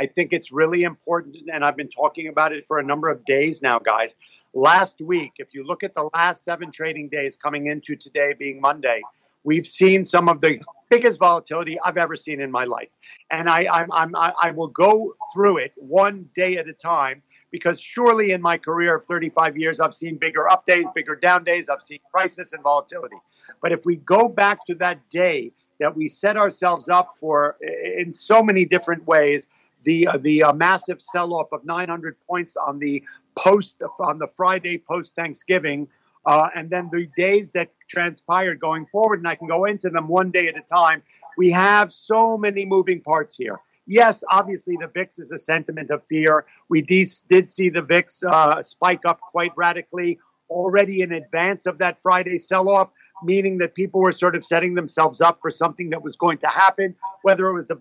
I 0.00 0.06
think 0.06 0.32
it's 0.32 0.50
really 0.50 0.82
important, 0.82 1.36
and 1.52 1.64
I've 1.64 1.76
been 1.76 1.88
talking 1.88 2.26
about 2.26 2.52
it 2.52 2.66
for 2.66 2.78
a 2.78 2.82
number 2.82 3.08
of 3.08 3.24
days 3.24 3.62
now, 3.62 3.78
guys. 3.78 4.16
Last 4.52 5.00
week, 5.00 5.32
if 5.38 5.54
you 5.54 5.64
look 5.64 5.84
at 5.84 5.94
the 5.94 6.10
last 6.14 6.42
seven 6.42 6.72
trading 6.72 7.08
days 7.08 7.36
coming 7.36 7.66
into 7.66 7.94
today 7.94 8.34
being 8.36 8.60
Monday, 8.60 9.02
we've 9.44 9.66
seen 9.66 10.04
some 10.04 10.28
of 10.28 10.40
the 10.40 10.60
biggest 10.90 11.18
volatility 11.18 11.78
I've 11.80 11.96
ever 11.96 12.16
seen 12.16 12.40
in 12.40 12.50
my 12.50 12.64
life. 12.64 12.88
And 13.30 13.48
I, 13.48 13.66
I'm, 13.70 13.92
I'm, 13.92 14.14
I 14.16 14.50
will 14.50 14.68
go 14.68 15.14
through 15.32 15.58
it 15.58 15.72
one 15.76 16.28
day 16.34 16.56
at 16.56 16.68
a 16.68 16.72
time 16.72 17.22
because 17.50 17.80
surely 17.80 18.32
in 18.32 18.42
my 18.42 18.58
career 18.58 18.96
of 18.96 19.04
35 19.06 19.56
years, 19.56 19.80
I've 19.80 19.94
seen 19.94 20.16
bigger 20.16 20.50
up 20.50 20.66
days, 20.66 20.86
bigger 20.94 21.14
down 21.14 21.44
days, 21.44 21.68
I've 21.68 21.82
seen 21.82 22.00
crisis 22.10 22.52
and 22.52 22.62
volatility. 22.62 23.16
But 23.62 23.72
if 23.72 23.84
we 23.84 23.96
go 23.96 24.28
back 24.28 24.66
to 24.66 24.74
that 24.76 25.08
day 25.08 25.52
that 25.80 25.94
we 25.96 26.08
set 26.08 26.36
ourselves 26.36 26.88
up 26.88 27.14
for 27.18 27.56
in 27.60 28.12
so 28.12 28.42
many 28.42 28.64
different 28.64 29.06
ways, 29.06 29.48
the 29.82 30.06
uh, 30.06 30.16
the 30.16 30.42
uh, 30.42 30.52
massive 30.52 31.00
sell 31.00 31.34
off 31.34 31.52
of 31.52 31.64
900 31.64 32.16
points 32.26 32.56
on 32.56 32.78
the 32.78 33.02
post 33.36 33.82
on 34.00 34.18
the 34.18 34.26
Friday 34.26 34.78
post 34.78 35.14
Thanksgiving, 35.14 35.88
uh, 36.26 36.48
and 36.54 36.70
then 36.70 36.88
the 36.92 37.06
days 37.16 37.52
that 37.52 37.70
transpired 37.88 38.60
going 38.60 38.86
forward, 38.86 39.18
and 39.18 39.28
I 39.28 39.34
can 39.34 39.48
go 39.48 39.64
into 39.64 39.90
them 39.90 40.08
one 40.08 40.30
day 40.30 40.48
at 40.48 40.56
a 40.56 40.62
time. 40.62 41.02
We 41.36 41.50
have 41.50 41.92
so 41.92 42.38
many 42.38 42.64
moving 42.64 43.00
parts 43.00 43.36
here. 43.36 43.60
Yes, 43.86 44.24
obviously 44.30 44.76
the 44.80 44.88
VIX 44.88 45.18
is 45.18 45.32
a 45.32 45.38
sentiment 45.38 45.90
of 45.90 46.02
fear. 46.08 46.46
We 46.68 46.80
de- 46.80 47.06
did 47.28 47.48
see 47.48 47.68
the 47.68 47.82
VIX 47.82 48.22
uh, 48.24 48.62
spike 48.62 49.02
up 49.04 49.20
quite 49.20 49.52
radically 49.56 50.18
already 50.48 51.02
in 51.02 51.12
advance 51.12 51.66
of 51.66 51.78
that 51.78 52.00
Friday 52.00 52.38
sell 52.38 52.68
off 52.68 52.90
meaning 53.22 53.58
that 53.58 53.74
people 53.74 54.00
were 54.00 54.12
sort 54.12 54.34
of 54.34 54.44
setting 54.44 54.74
themselves 54.74 55.20
up 55.20 55.38
for 55.40 55.50
something 55.50 55.90
that 55.90 56.02
was 56.02 56.16
going 56.16 56.38
to 56.38 56.48
happen, 56.48 56.94
whether 57.22 57.46
it 57.46 57.54
was 57.54 57.68
the 57.68 57.76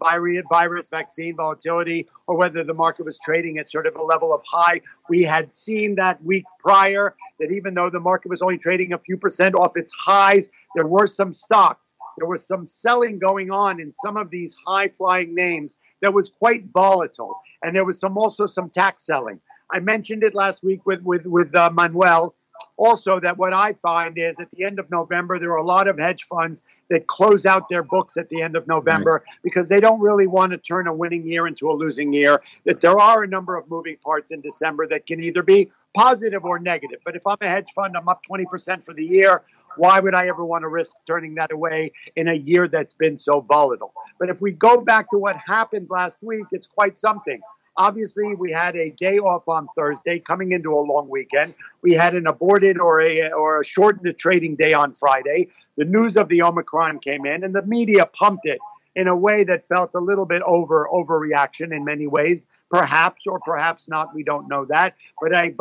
virus 0.50 0.90
vaccine 0.90 1.36
volatility 1.36 2.08
or 2.28 2.38
whether 2.38 2.64
the 2.64 2.74
market 2.74 3.06
was 3.06 3.18
trading 3.20 3.58
at 3.58 3.70
sort 3.70 3.88
of 3.88 3.96
a 3.96 4.04
level 4.04 4.34
of 4.34 4.42
high. 4.50 4.82
We 5.10 5.24
had 5.24 5.52
seen 5.52 5.96
that 5.96 6.24
week 6.24 6.46
prior 6.60 7.16
that 7.40 7.52
even 7.52 7.74
though 7.74 7.90
the 7.90 8.00
market 8.00 8.30
was 8.30 8.42
only 8.42 8.58
trading 8.58 8.94
a 8.94 8.98
few 8.98 9.18
percent 9.18 9.56
off 9.56 9.76
its 9.76 9.92
highs, 9.94 10.50
there 10.76 10.88
were 10.88 11.08
some 11.08 11.34
stocks. 11.34 11.94
There 12.18 12.28
was 12.28 12.46
some 12.46 12.66
selling 12.66 13.18
going 13.20 13.50
on 13.50 13.80
in 13.80 13.92
some 13.92 14.18
of 14.18 14.30
these 14.30 14.56
high 14.68 14.90
flying 14.90 15.34
names 15.34 15.78
that 16.02 16.14
was 16.14 16.30
quite 16.30 16.66
volatile. 16.72 17.40
And 17.64 17.74
there 17.74 17.86
was 17.86 18.00
some 18.00 18.18
also 18.18 18.46
some 18.46 18.70
tax 18.70 19.06
selling. 19.06 19.40
I 19.72 19.80
mentioned 19.80 20.24
it 20.24 20.36
last 20.36 20.64
week 20.64 20.86
with, 20.86 21.02
with, 21.02 21.26
with 21.26 21.56
uh, 21.56 21.72
Manuel 21.74 22.36
also 22.78 23.20
that 23.20 23.38
what 23.38 23.54
I 23.54 23.74
find 23.74 24.18
is 24.18 24.40
at 24.40 24.50
the 24.52 24.64
end 24.64 24.80
of 24.80 24.90
November, 24.90 25.40
there 25.40 25.52
are 25.52 25.58
a 25.58 25.66
lot 25.66 25.88
of 25.88 25.98
hedge 25.98 26.24
funds 26.24 26.62
that 26.90 27.08
close 27.08 27.46
out 27.46 27.70
their 27.70 27.84
books 27.84 28.18
at 28.18 28.30
the 28.30 28.42
end 28.42 28.56
of 28.56 28.68
November 28.68 29.24
right. 29.26 29.40
because 29.44 29.70
they 29.70 29.80
don't 29.80 30.00
really 30.00 30.28
want 30.28 30.52
to 30.52 30.58
turn 30.58 30.88
a 30.88 30.94
winning 30.94 31.28
year 31.28 31.48
into 31.48 31.70
a 31.70 31.74
losing 31.74 32.14
year. 32.14 32.42
That 32.66 32.82
there 32.82 32.98
are 33.00 33.24
a 33.24 33.28
number 33.28 33.56
of 33.56 33.70
moving 33.70 33.98
parts 33.98 34.32
in 34.32 34.42
December 34.42 34.88
that 34.88 35.06
can 35.06 35.22
either 35.24 35.44
be 35.44 35.72
positive 35.94 36.46
or 36.46 36.60
negative. 36.60 37.00
But 37.06 37.16
if 37.16 37.26
I'm 37.26 37.38
a 37.42 37.48
hedge 37.48 37.70
fund, 37.76 37.96
I'm 37.96 38.08
up 38.10 38.22
20% 38.30 38.84
for 38.84 38.94
the 38.94 39.06
year. 39.06 39.44
Why 39.76 40.00
would 40.00 40.14
I 40.14 40.28
ever 40.28 40.46
want 40.46 40.64
to 40.64 40.68
risk 40.68 40.96
turning 41.08 41.36
that 41.36 41.52
away 41.52 41.92
in 42.16 42.28
a 42.28 42.34
year 42.34 42.68
that's 42.68 42.94
been 42.94 43.18
so 43.18 43.42
volatile? 43.42 43.94
But 44.20 44.30
if 44.30 44.42
we 44.42 44.52
go 44.52 44.82
back 44.82 45.10
to 45.12 45.18
what 45.18 45.36
happened 45.36 45.88
last 45.90 46.20
week, 46.22 46.46
it's 46.52 46.68
quite 46.68 46.98
something. 46.98 47.42
Obviously, 47.76 48.36
we 48.36 48.52
had 48.52 48.76
a 48.76 48.92
day 48.92 49.18
off 49.18 49.48
on 49.48 49.68
Thursday, 49.76 50.20
coming 50.20 50.52
into 50.52 50.74
a 50.74 50.80
long 50.80 51.10
weekend. 51.10 51.56
We 51.82 51.94
had 51.94 52.14
an 52.14 52.28
aborted 52.28 52.80
or 52.80 53.02
a 53.02 53.32
or 53.32 53.62
a 53.62 53.66
shortened 53.66 54.16
trading 54.18 54.56
day 54.56 54.74
on 54.74 54.94
Friday. 54.94 55.50
The 55.78 55.86
news 55.86 56.16
of 56.16 56.30
the 56.30 56.44
Omicron 56.44 57.00
came 57.00 57.26
in, 57.26 57.44
and 57.44 57.56
the 57.56 57.64
media 57.64 58.06
pumped 58.06 58.46
it 58.46 58.60
in 58.96 59.08
a 59.08 59.16
way 59.16 59.44
that 59.44 59.68
felt 59.68 59.92
a 59.96 60.00
little 60.00 60.28
bit 60.28 60.44
over 60.44 60.88
overreaction 60.94 61.76
in 61.76 61.84
many 61.84 62.06
ways, 62.06 62.46
perhaps 62.70 63.26
or 63.26 63.40
perhaps 63.40 63.90
not. 63.90 64.14
We 64.14 64.24
don't 64.24 64.48
know 64.48 64.66
that, 64.66 64.96
but 65.20 65.34
a, 65.34 65.52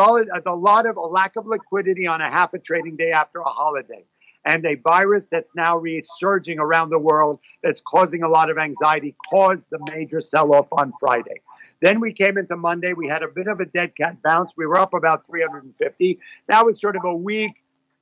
a 0.44 0.54
lot 0.54 0.86
of 0.86 0.96
a 0.96 1.00
lack 1.00 1.36
of 1.36 1.46
liquidity 1.46 2.06
on 2.06 2.20
a 2.20 2.30
half 2.30 2.52
a 2.52 2.58
trading 2.58 2.96
day 2.96 3.12
after 3.12 3.40
a 3.40 3.48
holiday 3.48 4.04
and 4.44 4.64
a 4.66 4.74
virus 4.74 5.28
that's 5.28 5.54
now 5.54 5.76
resurging 5.76 6.58
around 6.58 6.90
the 6.90 6.98
world 6.98 7.38
that's 7.62 7.80
causing 7.80 8.22
a 8.22 8.28
lot 8.28 8.50
of 8.50 8.58
anxiety 8.58 9.14
caused 9.30 9.68
the 9.70 9.78
major 9.90 10.20
sell 10.20 10.52
off 10.54 10.68
on 10.72 10.92
Friday. 10.98 11.40
Then 11.82 12.00
we 12.00 12.12
came 12.12 12.38
into 12.38 12.56
Monday. 12.56 12.94
We 12.94 13.08
had 13.08 13.22
a 13.22 13.28
bit 13.28 13.48
of 13.48 13.60
a 13.60 13.66
dead 13.66 13.94
cat 13.96 14.22
bounce. 14.22 14.54
We 14.56 14.66
were 14.66 14.78
up 14.78 14.94
about 14.94 15.26
350. 15.26 16.18
That 16.48 16.64
was 16.64 16.80
sort 16.80 16.96
of 16.96 17.04
a 17.04 17.14
weak 17.14 17.52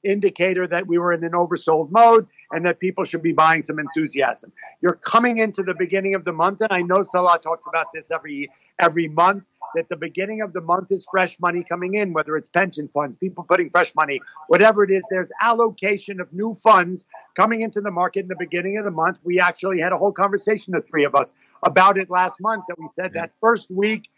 indicator 0.04 0.66
that 0.66 0.86
we 0.86 0.98
were 0.98 1.12
in 1.12 1.24
an 1.24 1.32
oversold 1.32 1.90
mode 1.90 2.26
and 2.52 2.64
that 2.64 2.78
people 2.78 3.04
should 3.04 3.22
be 3.22 3.32
buying 3.32 3.62
some 3.62 3.78
enthusiasm. 3.78 4.52
You're 4.80 4.94
coming 4.94 5.38
into 5.38 5.62
the 5.62 5.74
beginning 5.74 6.14
of 6.14 6.24
the 6.24 6.32
month, 6.32 6.60
and 6.60 6.72
I 6.72 6.82
know 6.82 7.02
Salah 7.02 7.38
talks 7.38 7.66
about 7.66 7.86
this 7.92 8.10
every 8.10 8.50
every 8.78 9.08
month 9.08 9.46
that 9.74 9.88
the 9.88 9.96
beginning 9.96 10.40
of 10.40 10.52
the 10.52 10.60
month 10.60 10.90
is 10.92 11.06
fresh 11.10 11.38
money 11.40 11.64
coming 11.64 11.94
in, 11.94 12.12
whether 12.12 12.36
it's 12.36 12.48
pension 12.48 12.88
funds, 12.92 13.16
people 13.16 13.44
putting 13.44 13.70
fresh 13.70 13.94
money, 13.94 14.20
whatever 14.48 14.84
it 14.84 14.90
is, 14.90 15.04
there's 15.10 15.30
allocation 15.40 16.20
of 16.20 16.32
new 16.32 16.54
funds 16.54 17.06
coming 17.34 17.62
into 17.62 17.80
the 17.80 17.90
market 17.90 18.20
in 18.20 18.28
the 18.28 18.36
beginning 18.36 18.78
of 18.78 18.84
the 18.84 18.90
month. 18.90 19.18
We 19.24 19.40
actually 19.40 19.80
had 19.80 19.92
a 19.92 19.98
whole 19.98 20.12
conversation, 20.12 20.72
the 20.72 20.82
three 20.82 21.04
of 21.04 21.14
us, 21.14 21.32
about 21.62 21.98
it 21.98 22.10
last 22.10 22.40
month 22.40 22.64
that 22.68 22.78
we 22.78 22.88
said 22.92 23.12
that 23.14 23.32
first 23.40 23.70
week, 23.70 24.08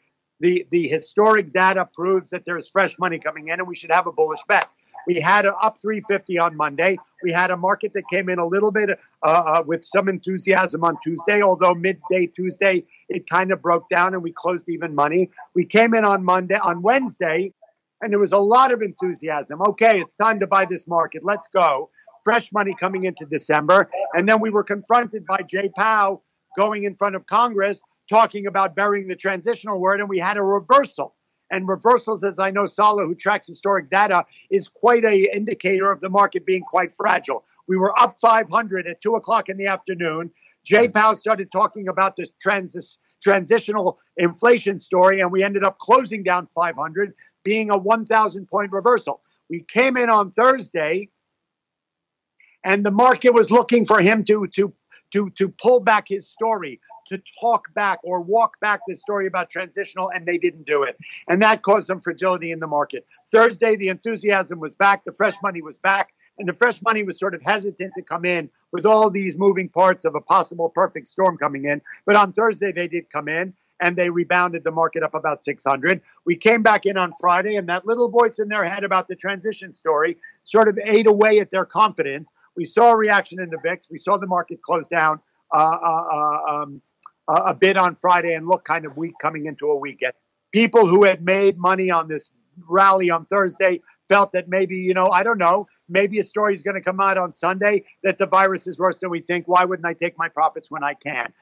the, 0.40 0.66
the 0.70 0.88
historic 0.88 1.52
data 1.52 1.88
proves 1.94 2.30
that 2.30 2.44
there's 2.44 2.68
fresh 2.68 2.98
money 2.98 3.18
coming 3.18 3.48
in 3.48 3.60
and 3.60 3.68
we 3.68 3.76
should 3.76 3.92
have 3.92 4.06
a 4.06 4.12
bullish 4.12 4.42
bet. 4.48 4.68
We 5.06 5.20
had 5.20 5.46
a 5.46 5.54
up 5.56 5.78
350 5.78 6.38
on 6.38 6.56
Monday. 6.56 6.98
We 7.22 7.32
had 7.32 7.50
a 7.50 7.56
market 7.56 7.92
that 7.94 8.04
came 8.10 8.28
in 8.28 8.38
a 8.38 8.46
little 8.46 8.70
bit 8.70 8.90
uh, 8.90 9.26
uh, 9.26 9.62
with 9.66 9.84
some 9.84 10.08
enthusiasm 10.08 10.84
on 10.84 10.96
Tuesday, 11.02 11.42
although 11.42 11.74
midday 11.74 12.26
Tuesday 12.26 12.84
it 13.08 13.28
kind 13.28 13.52
of 13.52 13.62
broke 13.62 13.88
down 13.88 14.14
and 14.14 14.22
we 14.22 14.32
closed 14.32 14.68
even 14.68 14.94
money. 14.94 15.30
We 15.54 15.64
came 15.64 15.94
in 15.94 16.04
on 16.04 16.24
Monday, 16.24 16.58
on 16.58 16.82
Wednesday, 16.82 17.52
and 18.00 18.12
there 18.12 18.18
was 18.18 18.32
a 18.32 18.38
lot 18.38 18.72
of 18.72 18.82
enthusiasm. 18.82 19.62
Okay, 19.62 20.00
it's 20.00 20.16
time 20.16 20.40
to 20.40 20.46
buy 20.46 20.64
this 20.64 20.86
market. 20.86 21.24
Let's 21.24 21.48
go. 21.48 21.90
Fresh 22.24 22.52
money 22.52 22.74
coming 22.74 23.04
into 23.04 23.24
December. 23.26 23.90
And 24.14 24.28
then 24.28 24.40
we 24.40 24.50
were 24.50 24.64
confronted 24.64 25.26
by 25.26 25.42
Jay 25.42 25.70
Powell 25.76 26.22
going 26.56 26.84
in 26.84 26.94
front 26.94 27.16
of 27.16 27.26
Congress 27.26 27.82
talking 28.10 28.46
about 28.46 28.74
burying 28.74 29.08
the 29.08 29.16
transitional 29.16 29.80
word, 29.80 30.00
and 30.00 30.08
we 30.08 30.18
had 30.18 30.36
a 30.36 30.42
reversal. 30.42 31.14
And 31.52 31.68
reversals, 31.68 32.24
as 32.24 32.38
I 32.38 32.50
know, 32.50 32.66
Salah, 32.66 33.06
who 33.06 33.14
tracks 33.14 33.46
historic 33.46 33.90
data, 33.90 34.24
is 34.50 34.68
quite 34.68 35.04
a 35.04 35.36
indicator 35.36 35.92
of 35.92 36.00
the 36.00 36.08
market 36.08 36.46
being 36.46 36.62
quite 36.62 36.96
fragile. 36.96 37.44
We 37.68 37.76
were 37.76 37.96
up 38.00 38.16
500 38.20 38.86
at 38.86 39.02
two 39.02 39.14
o'clock 39.16 39.50
in 39.50 39.58
the 39.58 39.66
afternoon. 39.66 40.30
Jay 40.64 40.86
hmm. 40.86 40.92
Powell 40.92 41.14
started 41.14 41.52
talking 41.52 41.88
about 41.88 42.16
this 42.16 42.30
transi- 42.44 42.96
transitional 43.22 44.00
inflation 44.16 44.78
story, 44.78 45.20
and 45.20 45.30
we 45.30 45.44
ended 45.44 45.62
up 45.62 45.78
closing 45.78 46.22
down 46.22 46.48
500, 46.54 47.12
being 47.44 47.70
a 47.70 47.76
1,000 47.76 48.48
point 48.48 48.72
reversal. 48.72 49.20
We 49.50 49.60
came 49.60 49.98
in 49.98 50.08
on 50.08 50.30
Thursday, 50.30 51.10
and 52.64 52.86
the 52.86 52.90
market 52.90 53.34
was 53.34 53.50
looking 53.50 53.84
for 53.84 54.00
him 54.00 54.24
to 54.24 54.46
to 54.54 54.72
to 55.12 55.30
to 55.30 55.48
pull 55.48 55.80
back 55.80 56.06
his 56.08 56.28
story, 56.28 56.80
to 57.08 57.22
talk 57.40 57.72
back 57.74 57.98
or 58.02 58.20
walk 58.20 58.58
back 58.60 58.80
the 58.86 58.96
story 58.96 59.26
about 59.26 59.50
transitional, 59.50 60.10
and 60.10 60.26
they 60.26 60.38
didn't 60.38 60.66
do 60.66 60.82
it. 60.82 60.96
And 61.28 61.42
that 61.42 61.62
caused 61.62 61.86
some 61.86 62.00
fragility 62.00 62.50
in 62.52 62.60
the 62.60 62.66
market. 62.66 63.06
Thursday, 63.30 63.76
the 63.76 63.88
enthusiasm 63.88 64.60
was 64.60 64.74
back, 64.74 65.04
the 65.04 65.12
fresh 65.12 65.34
money 65.42 65.62
was 65.62 65.78
back, 65.78 66.14
and 66.38 66.48
the 66.48 66.54
fresh 66.54 66.80
money 66.82 67.02
was 67.02 67.18
sort 67.18 67.34
of 67.34 67.42
hesitant 67.42 67.92
to 67.96 68.02
come 68.02 68.24
in 68.24 68.48
with 68.72 68.86
all 68.86 69.10
these 69.10 69.36
moving 69.36 69.68
parts 69.68 70.04
of 70.04 70.14
a 70.14 70.20
possible 70.20 70.70
perfect 70.70 71.06
storm 71.06 71.36
coming 71.36 71.66
in. 71.66 71.82
But 72.06 72.16
on 72.16 72.32
Thursday, 72.32 72.72
they 72.72 72.88
did 72.88 73.10
come 73.10 73.28
in. 73.28 73.54
And 73.80 73.96
they 73.96 74.10
rebounded 74.10 74.62
the 74.62 74.70
market 74.70 75.02
up 75.02 75.12
about 75.12 75.42
600. 75.42 76.02
We 76.24 76.36
came 76.36 76.62
back 76.62 76.86
in 76.86 76.96
on 76.96 77.12
Friday, 77.18 77.56
and 77.56 77.68
that 77.68 77.84
little 77.84 78.08
voice 78.08 78.38
in 78.38 78.46
their 78.46 78.64
head 78.64 78.84
about 78.84 79.08
the 79.08 79.16
transition 79.16 79.72
story 79.72 80.18
sort 80.44 80.68
of 80.68 80.78
ate 80.84 81.08
away 81.08 81.40
at 81.40 81.50
their 81.50 81.64
confidence. 81.64 82.30
We 82.56 82.64
saw 82.64 82.92
a 82.92 82.96
reaction 82.96 83.40
in 83.40 83.50
the 83.50 83.58
VIX. 83.62 83.88
We 83.90 83.98
saw 83.98 84.18
the 84.18 84.26
market 84.26 84.62
close 84.62 84.88
down 84.88 85.20
uh, 85.52 85.76
uh, 85.82 86.04
uh 86.12 86.62
um, 86.62 86.82
a 87.28 87.54
bit 87.54 87.76
on 87.76 87.94
Friday 87.94 88.34
and 88.34 88.46
look 88.46 88.64
kind 88.64 88.84
of 88.84 88.96
weak 88.96 89.14
coming 89.20 89.46
into 89.46 89.68
a 89.68 89.76
weekend. 89.76 90.12
People 90.50 90.86
who 90.86 91.04
had 91.04 91.24
made 91.24 91.56
money 91.56 91.90
on 91.90 92.08
this 92.08 92.30
rally 92.68 93.10
on 93.10 93.24
Thursday 93.24 93.80
felt 94.08 94.32
that 94.32 94.48
maybe, 94.48 94.76
you 94.76 94.92
know, 94.92 95.08
I 95.10 95.22
don't 95.22 95.38
know, 95.38 95.66
maybe 95.88 96.18
a 96.18 96.24
story 96.24 96.54
is 96.54 96.62
going 96.62 96.74
to 96.74 96.80
come 96.80 97.00
out 97.00 97.16
on 97.16 97.32
Sunday 97.32 97.84
that 98.02 98.18
the 98.18 98.26
virus 98.26 98.66
is 98.66 98.78
worse 98.78 98.98
than 98.98 99.10
we 99.10 99.20
think. 99.20 99.46
Why 99.46 99.64
wouldn't 99.64 99.86
I 99.86 99.94
take 99.94 100.18
my 100.18 100.28
profits 100.28 100.70
when 100.70 100.84
I 100.84 100.94
can? 100.94 101.32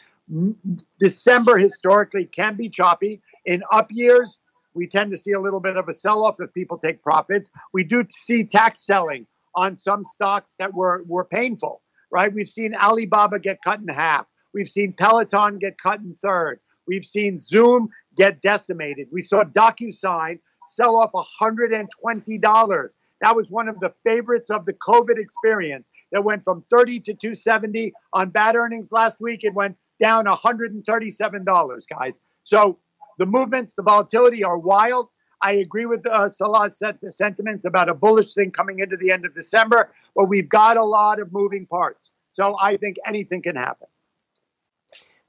December 1.01 1.57
historically 1.57 2.27
can 2.27 2.57
be 2.57 2.69
choppy. 2.69 3.21
In 3.45 3.63
up 3.73 3.89
years, 3.91 4.39
we 4.75 4.87
tend 4.87 5.11
to 5.11 5.17
see 5.17 5.33
a 5.33 5.41
little 5.41 5.61
bit 5.61 5.77
of 5.77 5.89
a 5.89 5.95
sell 5.95 6.25
off 6.25 6.41
if 6.41 6.53
people 6.55 6.79
take 6.79 7.03
profits. 7.03 7.51
We 7.73 7.83
do 7.85 8.05
see 8.09 8.45
tax 8.45 8.81
selling 8.81 9.27
on 9.55 9.77
some 9.77 10.05
stocks 10.05 10.55
that 10.59 10.75
were, 10.75 11.05
were 11.07 11.25
painful, 11.25 11.83
right? 12.11 12.33
We've 12.33 12.49
seen 12.49 12.75
Alibaba 12.75 13.39
get 13.39 13.63
cut 13.63 13.81
in 13.81 13.89
half. 13.89 14.27
We've 14.53 14.69
seen 14.69 14.93
Peloton 14.93 15.59
get 15.59 15.79
cut 15.79 16.01
in 16.01 16.15
third. 16.15 16.61
We've 16.87 17.05
seen 17.05 17.39
Zoom 17.39 17.89
get 18.17 18.43
decimated. 18.43 19.09
We 19.13 19.23
saw 19.23 19.45
DocuSign 19.45 20.41
sell 20.67 20.97
off 20.97 21.13
$120. 21.13 22.95
That 23.23 23.37
was 23.37 23.51
one 23.51 23.69
of 23.69 23.79
the 23.81 23.93
favorites 24.05 24.51
of 24.51 24.67
the 24.67 24.73
COVID 24.73 25.19
experience 25.19 25.91
that 26.11 26.25
went 26.25 26.43
from 26.43 26.65
30 26.71 27.01
to 27.01 27.15
270 27.15 27.93
on 28.13 28.31
bad 28.31 28.57
earnings 28.57 28.93
last 28.93 29.21
week. 29.21 29.45
It 29.45 29.55
went 29.55 29.77
down 30.01 30.25
$137, 30.25 31.83
guys. 31.89 32.19
So 32.43 32.79
the 33.19 33.27
movements, 33.27 33.75
the 33.75 33.83
volatility 33.83 34.43
are 34.43 34.59
wild. 34.59 35.09
I 35.43 35.53
agree 35.53 35.87
with 35.87 36.07
uh, 36.07 36.29
Salah's 36.29 36.83
sentiments 37.09 37.65
about 37.65 37.89
a 37.89 37.95
bullish 37.95 38.35
thing 38.35 38.51
coming 38.51 38.81
into 38.81 38.97
the 38.97 39.11
end 39.11 39.25
of 39.25 39.35
December, 39.35 39.91
but 40.15 40.27
we've 40.27 40.49
got 40.49 40.77
a 40.77 40.85
lot 40.85 41.19
of 41.19 41.33
moving 41.33 41.67
parts. 41.67 42.13
So 42.33 42.57
I 42.61 42.77
think 42.77 42.97
anything 43.07 43.43
can 43.43 43.57
happen. 43.57 43.89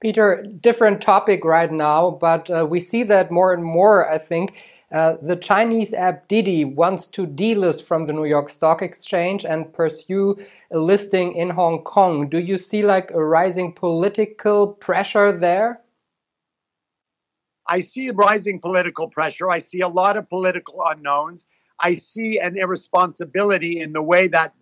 Peter, 0.01 0.43
different 0.61 0.99
topic 0.99 1.45
right 1.45 1.71
now, 1.71 2.17
but 2.19 2.49
uh, 2.49 2.65
we 2.67 2.79
see 2.79 3.03
that 3.03 3.29
more 3.29 3.53
and 3.53 3.63
more, 3.63 4.09
I 4.11 4.17
think. 4.17 4.57
Uh, 4.91 5.15
the 5.21 5.35
Chinese 5.35 5.93
app 5.93 6.27
Didi 6.27 6.65
wants 6.65 7.05
to 7.07 7.27
delist 7.27 7.83
from 7.83 8.05
the 8.05 8.13
New 8.13 8.25
York 8.25 8.49
Stock 8.49 8.81
Exchange 8.81 9.45
and 9.45 9.71
pursue 9.71 10.37
a 10.71 10.79
listing 10.79 11.35
in 11.35 11.51
Hong 11.51 11.83
Kong. 11.83 12.27
Do 12.27 12.39
you 12.39 12.57
see 12.57 12.81
like 12.81 13.11
a 13.11 13.23
rising 13.23 13.73
political 13.73 14.73
pressure 14.73 15.31
there? 15.31 15.80
I 17.67 17.81
see 17.81 18.09
rising 18.09 18.59
political 18.59 19.07
pressure. 19.07 19.49
I 19.49 19.59
see 19.59 19.81
a 19.81 19.87
lot 19.87 20.17
of 20.17 20.29
political 20.29 20.81
unknowns. 20.85 21.47
I 21.79 21.93
see 21.93 22.39
an 22.39 22.57
irresponsibility 22.57 23.79
in 23.79 23.93
the 23.93 24.01
way 24.01 24.27
that 24.29 24.53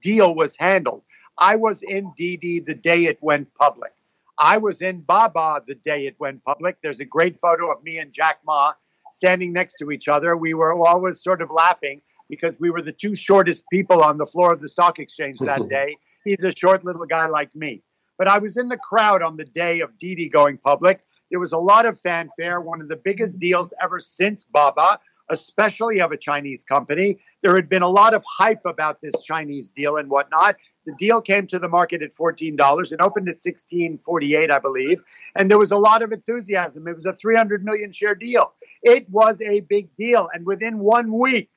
deal 0.00 0.34
was 0.34 0.56
handled. 0.56 1.02
I 1.38 1.56
was 1.56 1.82
in 1.82 2.12
Didi 2.16 2.60
the 2.60 2.74
day 2.74 3.04
it 3.04 3.18
went 3.20 3.52
public. 3.54 3.92
I 4.38 4.58
was 4.58 4.82
in 4.82 5.00
Baba 5.00 5.62
the 5.66 5.74
day 5.74 6.06
it 6.06 6.16
went 6.18 6.42
public. 6.44 6.78
There's 6.82 7.00
a 7.00 7.04
great 7.04 7.38
photo 7.40 7.70
of 7.72 7.82
me 7.82 7.98
and 7.98 8.12
Jack 8.12 8.38
Ma 8.44 8.72
standing 9.12 9.52
next 9.52 9.76
to 9.78 9.90
each 9.90 10.08
other. 10.08 10.36
We 10.36 10.54
were 10.54 10.74
always 10.74 11.22
sort 11.22 11.40
of 11.40 11.50
laughing 11.50 12.02
because 12.28 12.58
we 12.58 12.70
were 12.70 12.82
the 12.82 12.92
two 12.92 13.14
shortest 13.14 13.64
people 13.72 14.02
on 14.02 14.18
the 14.18 14.26
floor 14.26 14.52
of 14.52 14.60
the 14.60 14.68
stock 14.68 14.98
exchange 14.98 15.38
that 15.40 15.68
day. 15.68 15.96
He's 16.24 16.42
a 16.42 16.54
short 16.54 16.84
little 16.84 17.06
guy 17.06 17.26
like 17.26 17.54
me. 17.54 17.82
But 18.18 18.28
I 18.28 18.38
was 18.38 18.56
in 18.56 18.68
the 18.68 18.78
crowd 18.78 19.22
on 19.22 19.36
the 19.36 19.44
day 19.44 19.80
of 19.80 19.98
Didi 19.98 20.28
going 20.28 20.58
public. 20.58 21.03
There 21.30 21.40
was 21.40 21.52
a 21.52 21.58
lot 21.58 21.86
of 21.86 22.00
fanfare, 22.00 22.60
one 22.60 22.80
of 22.80 22.88
the 22.88 22.96
biggest 22.96 23.38
deals 23.38 23.72
ever 23.80 24.00
since 24.00 24.44
Baba 24.44 24.98
especially 25.30 26.00
of 26.00 26.12
a 26.12 26.16
Chinese 26.16 26.64
company. 26.64 27.18
There 27.42 27.54
had 27.54 27.68
been 27.68 27.82
a 27.82 27.88
lot 27.88 28.14
of 28.14 28.22
hype 28.26 28.64
about 28.66 29.00
this 29.00 29.14
Chinese 29.22 29.70
deal 29.70 29.96
and 29.96 30.08
whatnot. 30.08 30.56
The 30.86 30.94
deal 30.98 31.20
came 31.20 31.46
to 31.48 31.58
the 31.58 31.68
market 31.68 32.02
at 32.02 32.14
$14. 32.14 32.92
It 32.92 33.00
opened 33.00 33.28
at 33.28 33.38
16.48, 33.38 34.50
I 34.50 34.58
believe, 34.58 35.02
and 35.36 35.50
there 35.50 35.58
was 35.58 35.72
a 35.72 35.76
lot 35.76 36.02
of 36.02 36.12
enthusiasm. 36.12 36.86
It 36.88 36.96
was 36.96 37.06
a 37.06 37.12
300 37.12 37.64
million 37.64 37.90
share 37.90 38.14
deal. 38.14 38.52
It 38.82 39.08
was 39.08 39.40
a 39.40 39.60
big 39.60 39.94
deal, 39.96 40.28
and 40.32 40.44
within 40.44 40.78
one 40.78 41.12
week, 41.12 41.50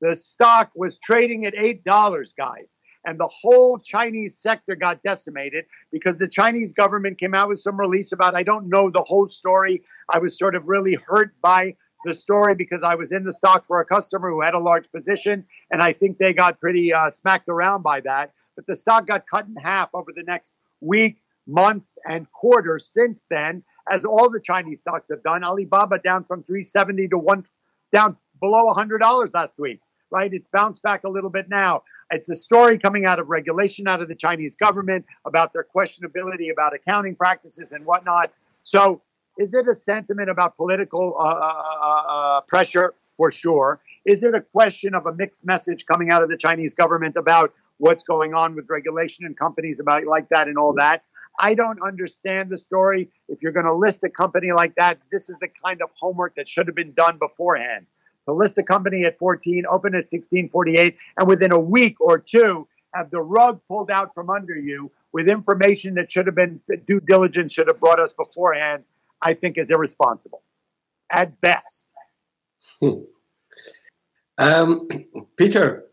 the 0.00 0.14
stock 0.14 0.70
was 0.76 0.98
trading 0.98 1.46
at 1.46 1.54
$8, 1.54 2.36
guys. 2.36 2.76
And 3.06 3.20
the 3.20 3.28
whole 3.28 3.78
Chinese 3.78 4.36
sector 4.36 4.74
got 4.74 5.02
decimated 5.04 5.64
because 5.92 6.18
the 6.18 6.26
Chinese 6.28 6.72
government 6.72 7.18
came 7.18 7.34
out 7.34 7.48
with 7.48 7.60
some 7.60 7.78
release 7.78 8.10
about, 8.10 8.34
I 8.34 8.42
don't 8.42 8.68
know 8.68 8.90
the 8.90 9.04
whole 9.04 9.28
story. 9.28 9.84
I 10.12 10.18
was 10.18 10.36
sort 10.36 10.56
of 10.56 10.66
really 10.66 10.94
hurt 10.94 11.32
by 11.40 11.76
the 12.04 12.12
story 12.14 12.56
because 12.56 12.82
I 12.82 12.96
was 12.96 13.12
in 13.12 13.24
the 13.24 13.32
stock 13.32 13.64
for 13.66 13.80
a 13.80 13.84
customer 13.84 14.28
who 14.28 14.42
had 14.42 14.54
a 14.54 14.58
large 14.58 14.90
position, 14.90 15.44
and 15.70 15.82
I 15.82 15.92
think 15.92 16.18
they 16.18 16.34
got 16.34 16.60
pretty 16.60 16.92
uh, 16.92 17.10
smacked 17.10 17.48
around 17.48 17.82
by 17.82 18.00
that. 18.00 18.32
But 18.56 18.66
the 18.66 18.74
stock 18.74 19.06
got 19.06 19.24
cut 19.28 19.46
in 19.46 19.54
half 19.56 19.90
over 19.94 20.12
the 20.14 20.24
next 20.24 20.54
week, 20.80 21.22
month, 21.46 21.88
and 22.04 22.30
quarter 22.32 22.78
since 22.78 23.24
then, 23.30 23.62
as 23.90 24.04
all 24.04 24.28
the 24.30 24.40
Chinese 24.40 24.80
stocks 24.80 25.10
have 25.10 25.22
done. 25.22 25.44
Alibaba 25.44 25.98
down 26.00 26.24
from 26.24 26.42
370 26.42 27.08
to 27.08 27.18
one, 27.18 27.44
down 27.92 28.16
below 28.40 28.72
$100 28.74 29.34
last 29.34 29.58
week. 29.58 29.80
Right, 30.10 30.32
it's 30.32 30.48
bounced 30.48 30.82
back 30.82 31.02
a 31.04 31.10
little 31.10 31.30
bit 31.30 31.48
now. 31.48 31.82
It's 32.10 32.28
a 32.28 32.36
story 32.36 32.78
coming 32.78 33.06
out 33.06 33.18
of 33.18 33.28
regulation 33.28 33.88
out 33.88 34.00
of 34.00 34.08
the 34.08 34.14
Chinese 34.14 34.54
government 34.54 35.04
about 35.24 35.52
their 35.52 35.66
questionability 35.74 36.52
about 36.52 36.74
accounting 36.74 37.16
practices 37.16 37.72
and 37.72 37.84
whatnot. 37.84 38.32
So 38.62 39.02
is 39.36 39.52
it 39.52 39.66
a 39.68 39.74
sentiment 39.74 40.30
about 40.30 40.56
political 40.56 41.16
uh, 41.18 41.22
uh, 41.22 41.62
uh, 41.82 42.02
uh, 42.08 42.40
pressure? 42.42 42.94
For 43.16 43.30
sure. 43.30 43.80
Is 44.04 44.22
it 44.22 44.34
a 44.34 44.42
question 44.42 44.94
of 44.94 45.06
a 45.06 45.14
mixed 45.14 45.44
message 45.44 45.86
coming 45.86 46.10
out 46.10 46.22
of 46.22 46.28
the 46.28 46.36
Chinese 46.36 46.74
government 46.74 47.16
about 47.16 47.54
what's 47.78 48.02
going 48.02 48.34
on 48.34 48.54
with 48.54 48.68
regulation 48.68 49.24
and 49.24 49.36
companies 49.36 49.80
about 49.80 50.04
like 50.04 50.28
that 50.28 50.48
and 50.48 50.58
all 50.58 50.74
that? 50.74 51.02
I 51.38 51.54
don't 51.54 51.80
understand 51.82 52.50
the 52.50 52.58
story. 52.58 53.10
If 53.28 53.42
you're 53.42 53.52
going 53.52 53.66
to 53.66 53.74
list 53.74 54.04
a 54.04 54.10
company 54.10 54.52
like 54.52 54.74
that, 54.76 54.98
this 55.10 55.28
is 55.28 55.38
the 55.38 55.48
kind 55.48 55.82
of 55.82 55.90
homework 55.94 56.34
that 56.36 56.48
should 56.48 56.66
have 56.66 56.76
been 56.76 56.92
done 56.92 57.18
beforehand. 57.18 57.86
To 58.26 58.32
list 58.32 58.58
a 58.58 58.62
company 58.62 59.04
at 59.04 59.18
14, 59.18 59.66
open 59.66 59.94
at 59.94 60.06
1648, 60.10 60.96
and 61.16 61.28
within 61.28 61.52
a 61.52 61.58
week 61.58 62.00
or 62.00 62.18
two, 62.18 62.66
have 62.92 63.10
the 63.10 63.20
rug 63.20 63.60
pulled 63.68 63.90
out 63.90 64.12
from 64.14 64.30
under 64.30 64.56
you 64.56 64.90
with 65.12 65.28
information 65.28 65.94
that 65.94 66.10
should 66.10 66.26
have 66.26 66.34
been 66.34 66.60
due 66.86 67.00
diligence 67.00 67.52
should 67.52 67.68
have 67.68 67.78
brought 67.78 68.00
us 68.00 68.12
beforehand 68.12 68.84
I 69.22 69.34
think 69.34 69.58
is 69.58 69.70
irresponsible 69.70 70.42
at 71.10 71.40
best. 71.40 71.84
Hmm. 72.80 73.00
Um, 74.38 74.88
Peter, 75.36 75.86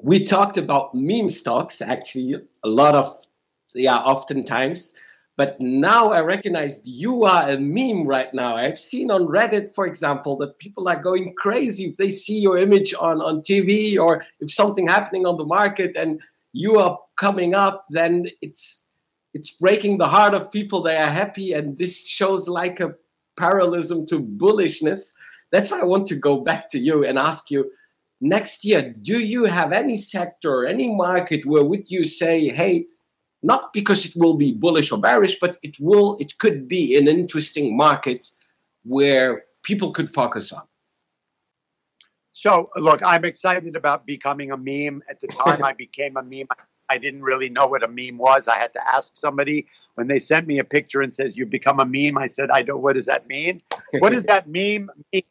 we 0.00 0.24
talked 0.24 0.56
about 0.56 0.94
meme 0.94 1.30
stocks 1.30 1.82
actually 1.82 2.36
a 2.64 2.68
lot 2.68 2.94
of, 2.94 3.26
yeah, 3.74 3.98
oftentimes. 3.98 4.94
But 5.40 5.58
now 5.58 6.12
I 6.12 6.20
recognize 6.20 6.82
you 6.84 7.24
are 7.24 7.48
a 7.48 7.58
meme 7.58 8.06
right 8.06 8.28
now. 8.34 8.56
I've 8.58 8.78
seen 8.78 9.10
on 9.10 9.26
Reddit, 9.26 9.74
for 9.74 9.86
example, 9.86 10.36
that 10.36 10.58
people 10.58 10.86
are 10.86 11.02
going 11.02 11.32
crazy 11.34 11.86
if 11.86 11.96
they 11.96 12.10
see 12.10 12.38
your 12.38 12.58
image 12.58 12.92
on, 12.92 13.22
on 13.22 13.40
TV 13.40 13.98
or 13.98 14.22
if 14.40 14.52
something 14.52 14.86
happening 14.86 15.24
on 15.24 15.38
the 15.38 15.46
market 15.46 15.96
and 15.96 16.20
you 16.52 16.78
are 16.78 16.98
coming 17.16 17.54
up, 17.54 17.86
then 17.88 18.26
it's 18.42 18.84
it's 19.32 19.52
breaking 19.52 19.96
the 19.96 20.08
heart 20.08 20.34
of 20.34 20.52
people. 20.52 20.82
They 20.82 20.98
are 20.98 21.06
happy, 21.22 21.54
and 21.54 21.78
this 21.78 22.06
shows 22.06 22.46
like 22.46 22.80
a 22.80 22.94
parallelism 23.38 24.04
to 24.08 24.20
bullishness. 24.20 25.14
That's 25.52 25.70
why 25.70 25.80
I 25.80 25.84
want 25.84 26.06
to 26.08 26.16
go 26.16 26.42
back 26.42 26.68
to 26.72 26.78
you 26.78 27.06
and 27.06 27.18
ask 27.18 27.50
you 27.50 27.72
next 28.20 28.62
year, 28.62 28.94
do 29.00 29.18
you 29.18 29.44
have 29.44 29.72
any 29.72 29.96
sector, 29.96 30.66
any 30.66 30.94
market 30.94 31.46
where 31.46 31.64
would 31.64 31.90
you 31.90 32.04
say, 32.04 32.48
hey, 32.48 32.88
not 33.42 33.72
because 33.72 34.04
it 34.04 34.12
will 34.16 34.34
be 34.34 34.52
bullish 34.52 34.92
or 34.92 34.98
bearish, 34.98 35.38
but 35.40 35.58
it 35.62 35.76
will, 35.80 36.16
it 36.20 36.38
could 36.38 36.68
be 36.68 36.96
an 36.96 37.08
interesting 37.08 37.76
market 37.76 38.30
where 38.84 39.44
people 39.62 39.92
could 39.92 40.12
focus 40.12 40.52
on. 40.52 40.62
So, 42.32 42.70
look, 42.76 43.02
I'm 43.02 43.24
excited 43.24 43.76
about 43.76 44.06
becoming 44.06 44.50
a 44.50 44.56
meme. 44.56 45.02
At 45.08 45.20
the 45.20 45.28
time 45.28 45.64
I 45.64 45.72
became 45.84 46.16
a 46.16 46.22
meme, 46.22 46.46
I 46.88 46.98
didn't 46.98 47.22
really 47.22 47.48
know 47.48 47.66
what 47.66 47.82
a 47.82 47.88
meme 47.88 48.18
was. 48.18 48.48
I 48.48 48.56
had 48.56 48.72
to 48.74 48.88
ask 48.88 49.16
somebody 49.16 49.66
when 49.94 50.08
they 50.08 50.18
sent 50.18 50.46
me 50.46 50.58
a 50.58 50.64
picture 50.64 51.00
and 51.00 51.12
says, 51.12 51.36
You've 51.36 51.50
become 51.50 51.80
a 51.80 51.84
meme. 51.84 52.18
I 52.18 52.26
said, 52.26 52.50
I 52.50 52.62
don't, 52.62 52.82
what 52.82 52.94
does 52.94 53.06
that 53.06 53.28
mean? 53.28 53.62
what 53.98 54.10
does 54.10 54.24
that 54.24 54.48
meme 54.48 54.90
mean? 55.12 55.22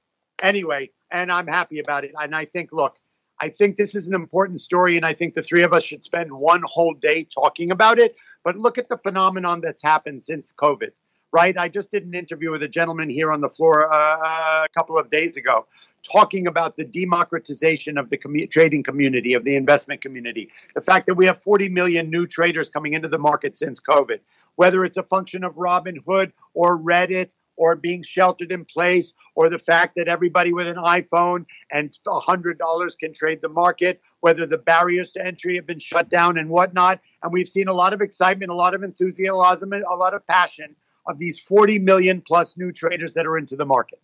Anyway, 0.41 0.91
and 1.11 1.31
I'm 1.31 1.47
happy 1.47 1.79
about 1.79 2.05
it. 2.05 2.13
And 2.19 2.35
I 2.35 2.45
think, 2.45 2.71
look, 2.71 2.97
I 3.39 3.49
think 3.49 3.77
this 3.77 3.95
is 3.95 4.07
an 4.07 4.15
important 4.15 4.59
story, 4.59 4.97
and 4.97 5.05
I 5.05 5.13
think 5.13 5.33
the 5.33 5.41
three 5.41 5.63
of 5.63 5.73
us 5.73 5.83
should 5.83 6.03
spend 6.03 6.31
one 6.31 6.61
whole 6.65 6.93
day 6.93 7.23
talking 7.23 7.71
about 7.71 7.99
it. 7.99 8.15
But 8.43 8.57
look 8.57 8.77
at 8.77 8.89
the 8.89 8.97
phenomenon 8.97 9.61
that's 9.61 9.81
happened 9.81 10.23
since 10.23 10.53
COVID, 10.53 10.91
right? 11.31 11.57
I 11.57 11.69
just 11.69 11.91
did 11.91 12.05
an 12.05 12.13
interview 12.13 12.51
with 12.51 12.63
a 12.63 12.67
gentleman 12.67 13.09
here 13.09 13.31
on 13.31 13.41
the 13.41 13.49
floor 13.49 13.91
uh, 13.93 14.65
a 14.65 14.69
couple 14.73 14.97
of 14.97 15.09
days 15.09 15.37
ago 15.37 15.65
talking 16.03 16.47
about 16.47 16.77
the 16.77 16.85
democratization 16.85 17.97
of 17.97 18.09
the 18.09 18.17
commu- 18.17 18.49
trading 18.49 18.83
community, 18.83 19.33
of 19.33 19.43
the 19.43 19.55
investment 19.55 20.01
community. 20.01 20.49
The 20.75 20.81
fact 20.81 21.07
that 21.07 21.15
we 21.15 21.25
have 21.25 21.41
40 21.41 21.69
million 21.69 22.09
new 22.09 22.25
traders 22.25 22.69
coming 22.69 22.93
into 22.93 23.07
the 23.07 23.17
market 23.17 23.57
since 23.57 23.79
COVID, 23.79 24.19
whether 24.55 24.83
it's 24.83 24.97
a 24.97 25.03
function 25.03 25.43
of 25.43 25.55
Robinhood 25.55 26.31
or 26.53 26.77
Reddit 26.77 27.29
or 27.59 27.75
being 27.75 28.01
sheltered 28.01 28.53
in 28.53 28.63
place, 28.63 29.13
or 29.35 29.49
the 29.49 29.59
fact 29.59 29.93
that 29.97 30.07
everybody 30.07 30.53
with 30.53 30.65
an 30.65 30.77
iPhone 30.77 31.45
and 31.71 31.93
$100 32.07 32.99
can 32.99 33.13
trade 33.13 33.39
the 33.41 33.49
market, 33.49 34.01
whether 34.21 34.45
the 34.45 34.57
barriers 34.57 35.11
to 35.11 35.23
entry 35.23 35.57
have 35.57 35.67
been 35.67 35.77
shut 35.77 36.09
down 36.09 36.37
and 36.37 36.49
whatnot. 36.49 37.01
And 37.21 37.33
we've 37.33 37.49
seen 37.49 37.67
a 37.67 37.73
lot 37.73 37.91
of 37.91 37.99
excitement, 37.99 38.49
a 38.49 38.55
lot 38.55 38.73
of 38.73 38.81
enthusiasm, 38.81 39.73
a 39.73 39.95
lot 39.95 40.13
of 40.13 40.25
passion 40.25 40.73
of 41.05 41.19
these 41.19 41.37
40 41.37 41.79
million 41.79 42.21
plus 42.21 42.57
new 42.57 42.71
traders 42.71 43.13
that 43.15 43.27
are 43.27 43.37
into 43.37 43.57
the 43.57 43.65
market. 43.65 43.99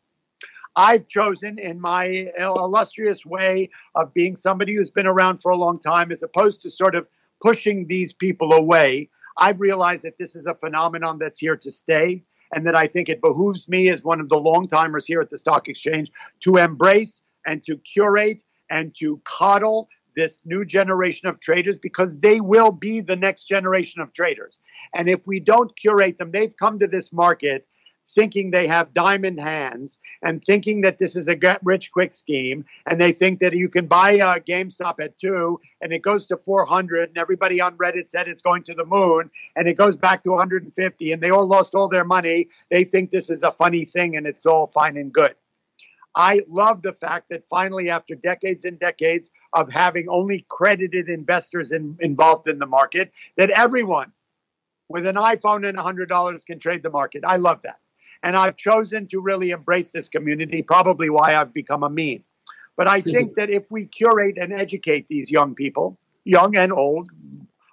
I've 0.76 1.08
chosen 1.08 1.58
in 1.58 1.80
my 1.80 2.30
illustrious 2.38 3.26
way 3.26 3.70
of 3.96 4.14
being 4.14 4.36
somebody 4.36 4.76
who's 4.76 4.90
been 4.90 5.08
around 5.08 5.38
for 5.38 5.52
a 5.54 5.58
long 5.58 5.80
time, 5.80 6.12
as 6.12 6.24
opposed 6.24 6.62
to 6.64 6.70
sort 6.70 6.96
of 6.96 7.08
pushing 7.40 7.88
these 7.88 8.12
people 8.12 8.52
away. 8.52 9.10
I've 9.38 9.62
realized 9.62 10.04
that 10.04 10.18
this 10.18 10.36
is 10.36 10.46
a 10.46 10.56
phenomenon 10.56 11.20
that's 11.20 11.40
here 11.40 11.56
to 11.56 11.72
stay 11.72 12.24
and 12.54 12.66
that 12.66 12.76
I 12.76 12.88
think 12.88 13.10
it 13.10 13.22
behooves 13.22 13.68
me 13.68 13.90
as 13.90 14.04
one 14.04 14.20
of 14.20 14.30
the 14.30 14.38
long 14.38 14.68
timers 14.68 15.06
here 15.06 15.22
at 15.22 15.30
the 15.30 15.38
stock 15.38 15.68
exchange 15.68 16.12
to 16.42 16.58
embrace 16.58 17.22
and 17.46 17.64
to 17.66 17.78
curate 17.78 18.42
and 18.70 18.96
to 18.96 19.22
coddle 19.24 19.88
this 20.16 20.46
new 20.46 20.66
generation 20.66 21.28
of 21.28 21.40
traders 21.40 21.78
because 21.78 22.18
they 22.20 22.40
will 22.40 22.72
be 22.72 23.02
the 23.02 23.16
next 23.16 23.46
generation 23.46 24.02
of 24.02 24.14
traders. 24.14 24.60
And 24.94 25.10
if 25.10 25.26
we 25.28 25.40
don't 25.40 25.76
curate 25.78 26.18
them, 26.18 26.32
they've 26.32 26.56
come 26.56 26.80
to 26.80 26.88
this 26.88 27.12
market 27.12 27.68
thinking 28.10 28.52
they 28.52 28.68
have 28.68 28.94
diamond 28.94 29.40
hands 29.40 30.00
and 30.22 30.44
thinking 30.44 30.82
that 30.82 31.00
this 31.00 31.16
is 31.16 31.28
a 31.28 31.36
get 31.36 31.60
rich 31.64 31.92
quick 31.92 32.14
scheme. 32.14 32.66
And 32.86 33.00
they 33.00 33.12
think 33.12 33.40
that 33.40 33.54
you 33.54 33.70
can 33.70 33.88
buy 33.88 34.12
a 34.12 34.40
GameStop 34.40 34.96
at 35.00 35.18
two 35.20 35.60
and 35.82 35.92
it 35.92 36.02
goes 36.02 36.28
to 36.28 36.38
400 36.38 37.10
and 37.10 37.18
everybody 37.18 37.62
on 37.62 37.78
Reddit 37.78 38.10
said 38.10 38.28
it's 38.28 38.42
going 38.42 38.64
to 38.64 38.74
the 38.74 38.86
moon 38.86 39.30
and 39.56 39.68
it 39.68 39.76
goes 39.78 39.96
back 39.96 40.24
to 40.24 40.32
150 40.32 41.12
and 41.12 41.22
they 41.22 41.32
all 41.32 41.48
lost 41.48 41.76
all 41.76 41.90
their 41.90 42.06
money. 42.06 42.50
They 42.70 42.84
think 42.84 43.10
this 43.10 43.30
is 43.30 43.44
a 43.44 43.52
funny 43.52 43.86
thing 43.86 44.16
and 44.16 44.28
it's 44.28 44.46
all 44.46 44.68
fine 44.68 44.98
and 44.98 45.12
good. 45.12 45.36
I 46.16 46.44
love 46.48 46.82
the 46.82 46.94
fact 46.94 47.30
that 47.30 47.44
finally, 47.50 47.90
after 47.90 48.16
decades 48.16 48.64
and 48.64 48.80
decades 48.80 49.32
of 49.52 49.70
having 49.70 50.08
only 50.08 50.46
credited 50.48 51.10
investors 51.10 51.74
in, 51.74 51.98
involved 52.00 52.48
in 52.48 52.58
the 52.58 52.66
market, 52.66 53.12
that 53.36 53.50
everyone 53.50 54.14
with 54.88 55.06
an 55.06 55.16
iPhone 55.16 55.68
and 55.68 55.78
$100 55.78 56.46
can 56.46 56.60
trade 56.60 56.84
the 56.84 56.90
market. 56.90 57.24
I 57.26 57.36
love 57.36 57.62
that. 57.64 57.80
And 58.26 58.36
I've 58.36 58.58
chosen 58.58 59.06
to 59.10 59.22
really 59.22 59.52
embrace 59.52 59.92
this 59.92 60.10
community, 60.10 60.64
probably 60.64 61.12
why 61.12 61.36
I've 61.36 61.54
become 61.54 61.84
a 61.84 61.90
meme. 61.90 62.24
But 62.76 62.88
I 62.88 63.00
think 63.00 63.36
that 63.36 63.52
if 63.52 63.70
we 63.70 63.86
curate 63.86 64.38
and 64.40 64.52
educate 64.52 65.08
these 65.08 65.30
young 65.30 65.54
people, 65.54 65.98
young 66.24 66.56
and 66.58 66.74
old, 66.74 67.12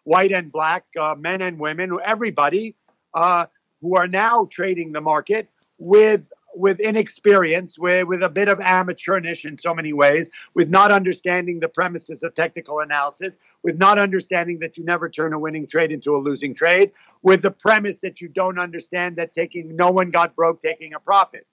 white 0.05 0.31
and 0.31 0.53
black, 0.53 0.85
uh, 1.01 1.15
men 1.19 1.41
and 1.41 1.59
women, 1.59 1.97
everybody 2.05 2.77
uh, 3.15 3.47
who 3.81 3.97
are 3.97 4.07
now 4.07 4.47
trading 4.51 4.93
the 4.93 5.01
market 5.01 5.49
with 5.79 6.31
with 6.55 6.81
inexperience, 6.81 7.79
with, 7.79 8.07
with 8.07 8.23
a 8.23 8.29
bit 8.29 8.49
of 8.49 8.59
amateurness 8.59 9.45
in 9.45 9.57
so 9.57 9.75
many 9.75 9.93
ways, 9.93 10.31
with 10.55 10.69
not 10.69 10.93
understanding 10.93 11.61
the 11.61 11.69
premises 11.69 12.23
of 12.23 12.35
technical 12.35 12.81
analysis, 12.81 13.39
with 13.63 13.79
not 13.79 13.99
understanding 13.99 14.59
that 14.61 14.77
you 14.77 14.85
never 14.85 15.09
turn 15.09 15.33
a 15.33 15.39
winning 15.39 15.67
trade 15.67 15.93
into 15.93 16.17
a 16.17 16.19
losing 16.19 16.55
trade, 16.55 16.93
with 17.23 17.43
the 17.43 17.51
premise 17.51 18.01
that 18.01 18.21
you 18.21 18.29
don't 18.29 18.59
understand 18.59 19.17
that 19.17 19.33
taking 19.33 19.77
no 19.77 19.91
one 19.91 20.11
got 20.11 20.37
broke 20.37 20.63
taking 20.63 20.95
a 20.95 21.01
profit. 21.01 21.47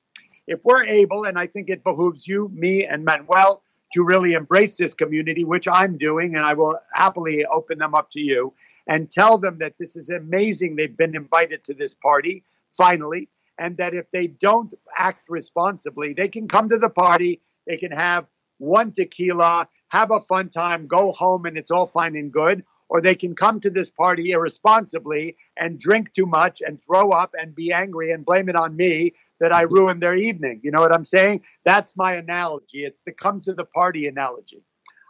If 0.47 0.59
we're 0.63 0.85
able, 0.85 1.25
and 1.25 1.37
I 1.37 1.47
think 1.47 1.69
it 1.69 1.83
behooves 1.83 2.27
you, 2.27 2.49
me, 2.53 2.85
and 2.85 3.05
Manuel 3.05 3.61
to 3.93 4.03
really 4.03 4.33
embrace 4.33 4.75
this 4.75 4.93
community, 4.93 5.43
which 5.43 5.67
I'm 5.67 5.97
doing, 5.97 6.35
and 6.35 6.45
I 6.45 6.53
will 6.53 6.79
happily 6.93 7.45
open 7.45 7.79
them 7.79 7.95
up 7.95 8.11
to 8.11 8.19
you 8.19 8.53
and 8.87 9.09
tell 9.09 9.37
them 9.37 9.59
that 9.59 9.75
this 9.79 9.95
is 9.95 10.09
amazing. 10.09 10.75
They've 10.75 10.95
been 10.95 11.15
invited 11.15 11.63
to 11.65 11.73
this 11.73 11.93
party 11.93 12.43
finally 12.71 13.29
and 13.59 13.77
that 13.77 13.93
if 13.93 14.09
they 14.11 14.27
don't 14.27 14.73
act 14.97 15.29
responsibly, 15.29 16.13
they 16.13 16.29
can 16.29 16.47
come 16.47 16.69
to 16.69 16.77
the 16.77 16.89
party, 16.89 17.41
they 17.67 17.77
can 17.77 17.91
have 17.91 18.25
one 18.57 18.91
tequila, 18.91 19.67
have 19.89 20.11
a 20.11 20.21
fun 20.21 20.49
time, 20.49 20.87
go 20.87 21.11
home, 21.11 21.45
and 21.45 21.57
it's 21.57 21.69
all 21.69 21.85
fine 21.85 22.15
and 22.15 22.31
good. 22.31 22.63
Or 22.87 23.01
they 23.01 23.13
can 23.13 23.35
come 23.35 23.59
to 23.59 23.69
this 23.69 23.89
party 23.89 24.31
irresponsibly 24.31 25.37
and 25.57 25.79
drink 25.79 26.11
too 26.13 26.25
much 26.25 26.61
and 26.65 26.81
throw 26.83 27.11
up 27.11 27.35
and 27.39 27.53
be 27.53 27.71
angry 27.71 28.11
and 28.11 28.25
blame 28.25 28.49
it 28.49 28.55
on 28.55 28.75
me 28.75 29.13
that 29.39 29.53
I 29.53 29.61
ruined 29.61 30.01
their 30.01 30.15
evening. 30.15 30.61
You 30.63 30.71
know 30.71 30.81
what 30.81 30.93
I'm 30.93 31.05
saying? 31.05 31.41
That's 31.65 31.95
my 31.95 32.13
analogy. 32.13 32.85
It's 32.85 33.03
the 33.03 33.11
come 33.11 33.41
to 33.41 33.53
the 33.53 33.65
party 33.65 34.07
analogy. 34.07 34.63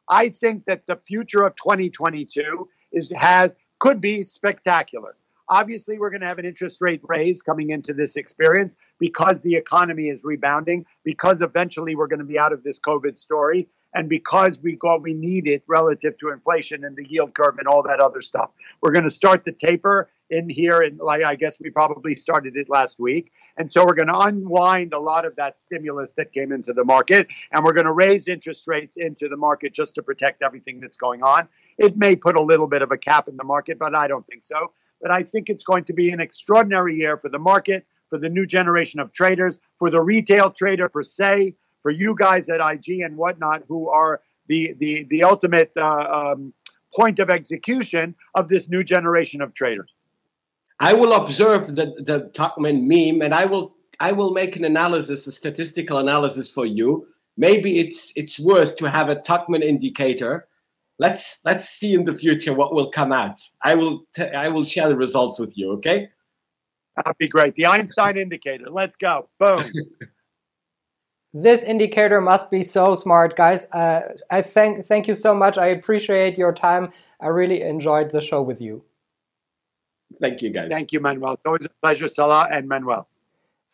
I 0.09 0.29
think 0.29 0.65
that 0.65 0.87
the 0.87 0.97
future 0.97 1.43
of 1.45 1.55
2022 1.55 2.67
is 2.91 3.11
has 3.11 3.55
could 3.79 4.01
be 4.01 4.23
spectacular. 4.25 5.15
Obviously, 5.49 5.97
we're 5.97 6.11
going 6.11 6.21
to 6.21 6.27
have 6.27 6.37
an 6.37 6.45
interest 6.45 6.79
rate 6.79 7.01
raise 7.03 7.41
coming 7.41 7.71
into 7.71 7.91
this 7.91 8.15
experience 8.15 8.75
because 8.99 9.41
the 9.41 9.55
economy 9.55 10.09
is 10.09 10.23
rebounding, 10.23 10.85
because 11.03 11.41
eventually 11.41 11.95
we're 11.95 12.07
going 12.07 12.19
to 12.19 12.25
be 12.25 12.37
out 12.37 12.53
of 12.53 12.63
this 12.63 12.79
COVID 12.79 13.17
story, 13.17 13.67
and 13.95 14.07
because 14.07 14.59
we 14.59 14.75
got 14.75 15.01
we 15.01 15.15
need 15.15 15.47
it 15.47 15.63
relative 15.67 16.15
to 16.19 16.29
inflation 16.29 16.83
and 16.85 16.95
the 16.95 17.03
yield 17.09 17.33
curve 17.33 17.57
and 17.57 17.67
all 17.67 17.81
that 17.81 17.99
other 17.99 18.21
stuff. 18.21 18.51
We're 18.81 18.91
going 18.91 19.05
to 19.05 19.09
start 19.09 19.43
the 19.43 19.51
taper 19.51 20.11
in 20.29 20.47
here, 20.47 20.81
and 20.81 20.99
like 20.99 21.23
I 21.23 21.33
guess 21.33 21.59
we 21.59 21.71
probably 21.71 22.13
started 22.13 22.55
it 22.55 22.69
last 22.69 22.99
week, 22.99 23.31
and 23.57 23.71
so 23.71 23.83
we're 23.83 23.95
going 23.95 24.09
to 24.09 24.19
unwind 24.19 24.93
a 24.93 24.99
lot 24.99 25.25
of 25.25 25.35
that 25.37 25.57
stimulus 25.57 26.13
that 26.13 26.31
came 26.31 26.51
into 26.51 26.73
the 26.73 26.85
market, 26.85 27.25
and 27.51 27.65
we're 27.65 27.73
going 27.73 27.87
to 27.87 27.91
raise 27.91 28.27
interest 28.27 28.67
rates 28.67 28.97
into 28.97 29.27
the 29.27 29.37
market 29.37 29.73
just 29.73 29.95
to 29.95 30.03
protect 30.03 30.43
everything 30.43 30.79
that's 30.79 30.97
going 30.97 31.23
on. 31.23 31.47
It 31.79 31.97
may 31.97 32.15
put 32.15 32.35
a 32.35 32.41
little 32.41 32.67
bit 32.67 32.83
of 32.83 32.91
a 32.91 32.97
cap 32.99 33.27
in 33.27 33.35
the 33.35 33.43
market, 33.43 33.79
but 33.79 33.95
I 33.95 34.07
don't 34.07 34.27
think 34.27 34.43
so 34.43 34.73
but 35.01 35.11
I 35.11 35.23
think 35.23 35.49
it's 35.49 35.63
going 35.63 35.85
to 35.85 35.93
be 35.93 36.11
an 36.11 36.19
extraordinary 36.19 36.95
year 36.95 37.17
for 37.17 37.29
the 37.29 37.39
market, 37.39 37.85
for 38.09 38.17
the 38.17 38.29
new 38.29 38.45
generation 38.45 38.99
of 38.99 39.11
traders, 39.11 39.59
for 39.77 39.89
the 39.89 40.01
retail 40.01 40.51
trader 40.51 40.89
per 40.89 41.03
se, 41.03 41.55
for 41.81 41.91
you 41.91 42.15
guys 42.15 42.49
at 42.49 42.59
IG 42.61 43.01
and 43.01 43.15
whatnot 43.17 43.63
who 43.67 43.89
are 43.89 44.21
the 44.47 44.73
the 44.77 45.05
the 45.09 45.23
ultimate 45.23 45.71
uh, 45.77 46.33
um, 46.33 46.53
point 46.93 47.19
of 47.19 47.29
execution 47.29 48.15
of 48.35 48.47
this 48.47 48.69
new 48.69 48.83
generation 48.83 49.41
of 49.41 49.53
traders. 49.53 49.93
I 50.79 50.93
will 50.93 51.13
observe 51.13 51.75
the 51.75 51.93
the 51.99 52.29
Tuchman 52.33 52.83
meme, 52.83 53.21
and 53.21 53.33
I 53.33 53.45
will 53.45 53.75
I 53.99 54.11
will 54.11 54.31
make 54.31 54.55
an 54.55 54.65
analysis, 54.65 55.27
a 55.27 55.31
statistical 55.31 55.97
analysis 55.97 56.49
for 56.49 56.65
you. 56.65 57.07
Maybe 57.37 57.79
it's 57.79 58.11
it's 58.15 58.39
worth 58.39 58.75
to 58.77 58.89
have 58.89 59.09
a 59.09 59.15
Tuchman 59.15 59.61
indicator 59.61 60.47
let's 60.99 61.39
let's 61.45 61.67
see 61.67 61.93
in 61.93 62.05
the 62.05 62.13
future 62.13 62.53
what 62.53 62.73
will 62.73 62.91
come 62.91 63.11
out. 63.11 63.39
I 63.63 63.73
will 63.73 64.05
t- 64.13 64.23
I 64.23 64.49
will 64.49 64.63
share 64.63 64.87
the 64.87 64.95
results 64.95 65.39
with 65.39 65.57
you. 65.57 65.71
Okay. 65.71 66.09
That'd 66.95 67.17
be 67.17 67.27
great. 67.27 67.55
The 67.55 67.65
Einstein 67.65 68.17
indicator. 68.17 68.69
Let's 68.69 68.95
go. 68.95 69.29
Boom. 69.39 69.63
this 71.33 71.63
indicator 71.63 72.19
must 72.19 72.51
be 72.51 72.61
so 72.61 72.93
smart, 72.93 73.35
guys. 73.35 73.65
Uh, 73.71 74.01
I 74.29 74.41
thank 74.41 74.85
thank 74.85 75.07
you 75.07 75.15
so 75.15 75.33
much. 75.33 75.57
I 75.57 75.67
appreciate 75.67 76.37
your 76.37 76.53
time. 76.53 76.91
I 77.21 77.27
really 77.27 77.61
enjoyed 77.61 78.11
the 78.11 78.21
show 78.21 78.41
with 78.41 78.61
you. 78.61 78.83
Thank 80.19 80.41
you, 80.41 80.49
guys. 80.49 80.69
Thank 80.69 80.91
you, 80.91 80.99
Manuel. 80.99 81.33
It's 81.33 81.43
always 81.45 81.65
a 81.65 81.69
pleasure, 81.81 82.07
Salah 82.07 82.47
and 82.51 82.67
Manuel. 82.67 83.08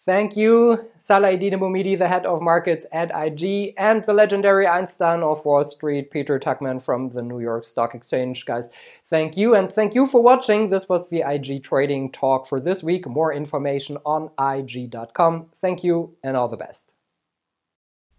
Thank 0.05 0.37
you, 0.37 0.85
Salah 0.99 1.29
Eddine 1.29 1.57
Bouhmidi, 1.57 1.97
the 1.97 2.07
head 2.07 2.27
of 2.27 2.39
markets 2.39 2.85
at 2.91 3.09
IG, 3.09 3.73
and 3.75 4.05
the 4.05 4.13
legendary 4.13 4.67
Einstein 4.67 5.23
of 5.23 5.43
Wall 5.43 5.63
Street, 5.63 6.11
Peter 6.11 6.37
Tuchman 6.37 6.79
from 6.79 7.09
the 7.09 7.23
New 7.23 7.39
York 7.39 7.65
Stock 7.65 7.95
Exchange. 7.95 8.45
Guys, 8.45 8.69
thank 9.05 9.35
you, 9.35 9.55
and 9.55 9.71
thank 9.71 9.95
you 9.95 10.05
for 10.05 10.21
watching. 10.21 10.69
This 10.69 10.87
was 10.87 11.09
the 11.09 11.23
IG 11.27 11.63
Trading 11.63 12.11
Talk 12.11 12.45
for 12.45 12.61
this 12.61 12.83
week. 12.83 13.07
More 13.07 13.33
information 13.33 13.97
on 14.05 14.29
IG.com. 14.39 15.47
Thank 15.55 15.83
you, 15.83 16.15
and 16.23 16.37
all 16.37 16.49
the 16.49 16.57
best. 16.57 16.93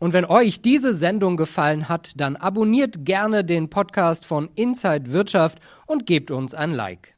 Und 0.01 0.13
wenn 0.13 0.27
euch 0.27 0.61
diese 0.61 0.93
Sendung 0.93 1.37
gefallen 1.37 1.89
hat, 1.89 2.21
dann 2.21 2.35
abonniert 2.35 3.05
gerne 3.05 3.45
den 3.45 3.71
Podcast 3.71 4.27
von 4.27 4.51
Inside 4.57 5.13
Wirtschaft 5.13 5.61
und 5.87 6.05
gebt 6.05 6.33
uns 6.33 6.53
ein 6.53 6.73
Like. 6.73 7.16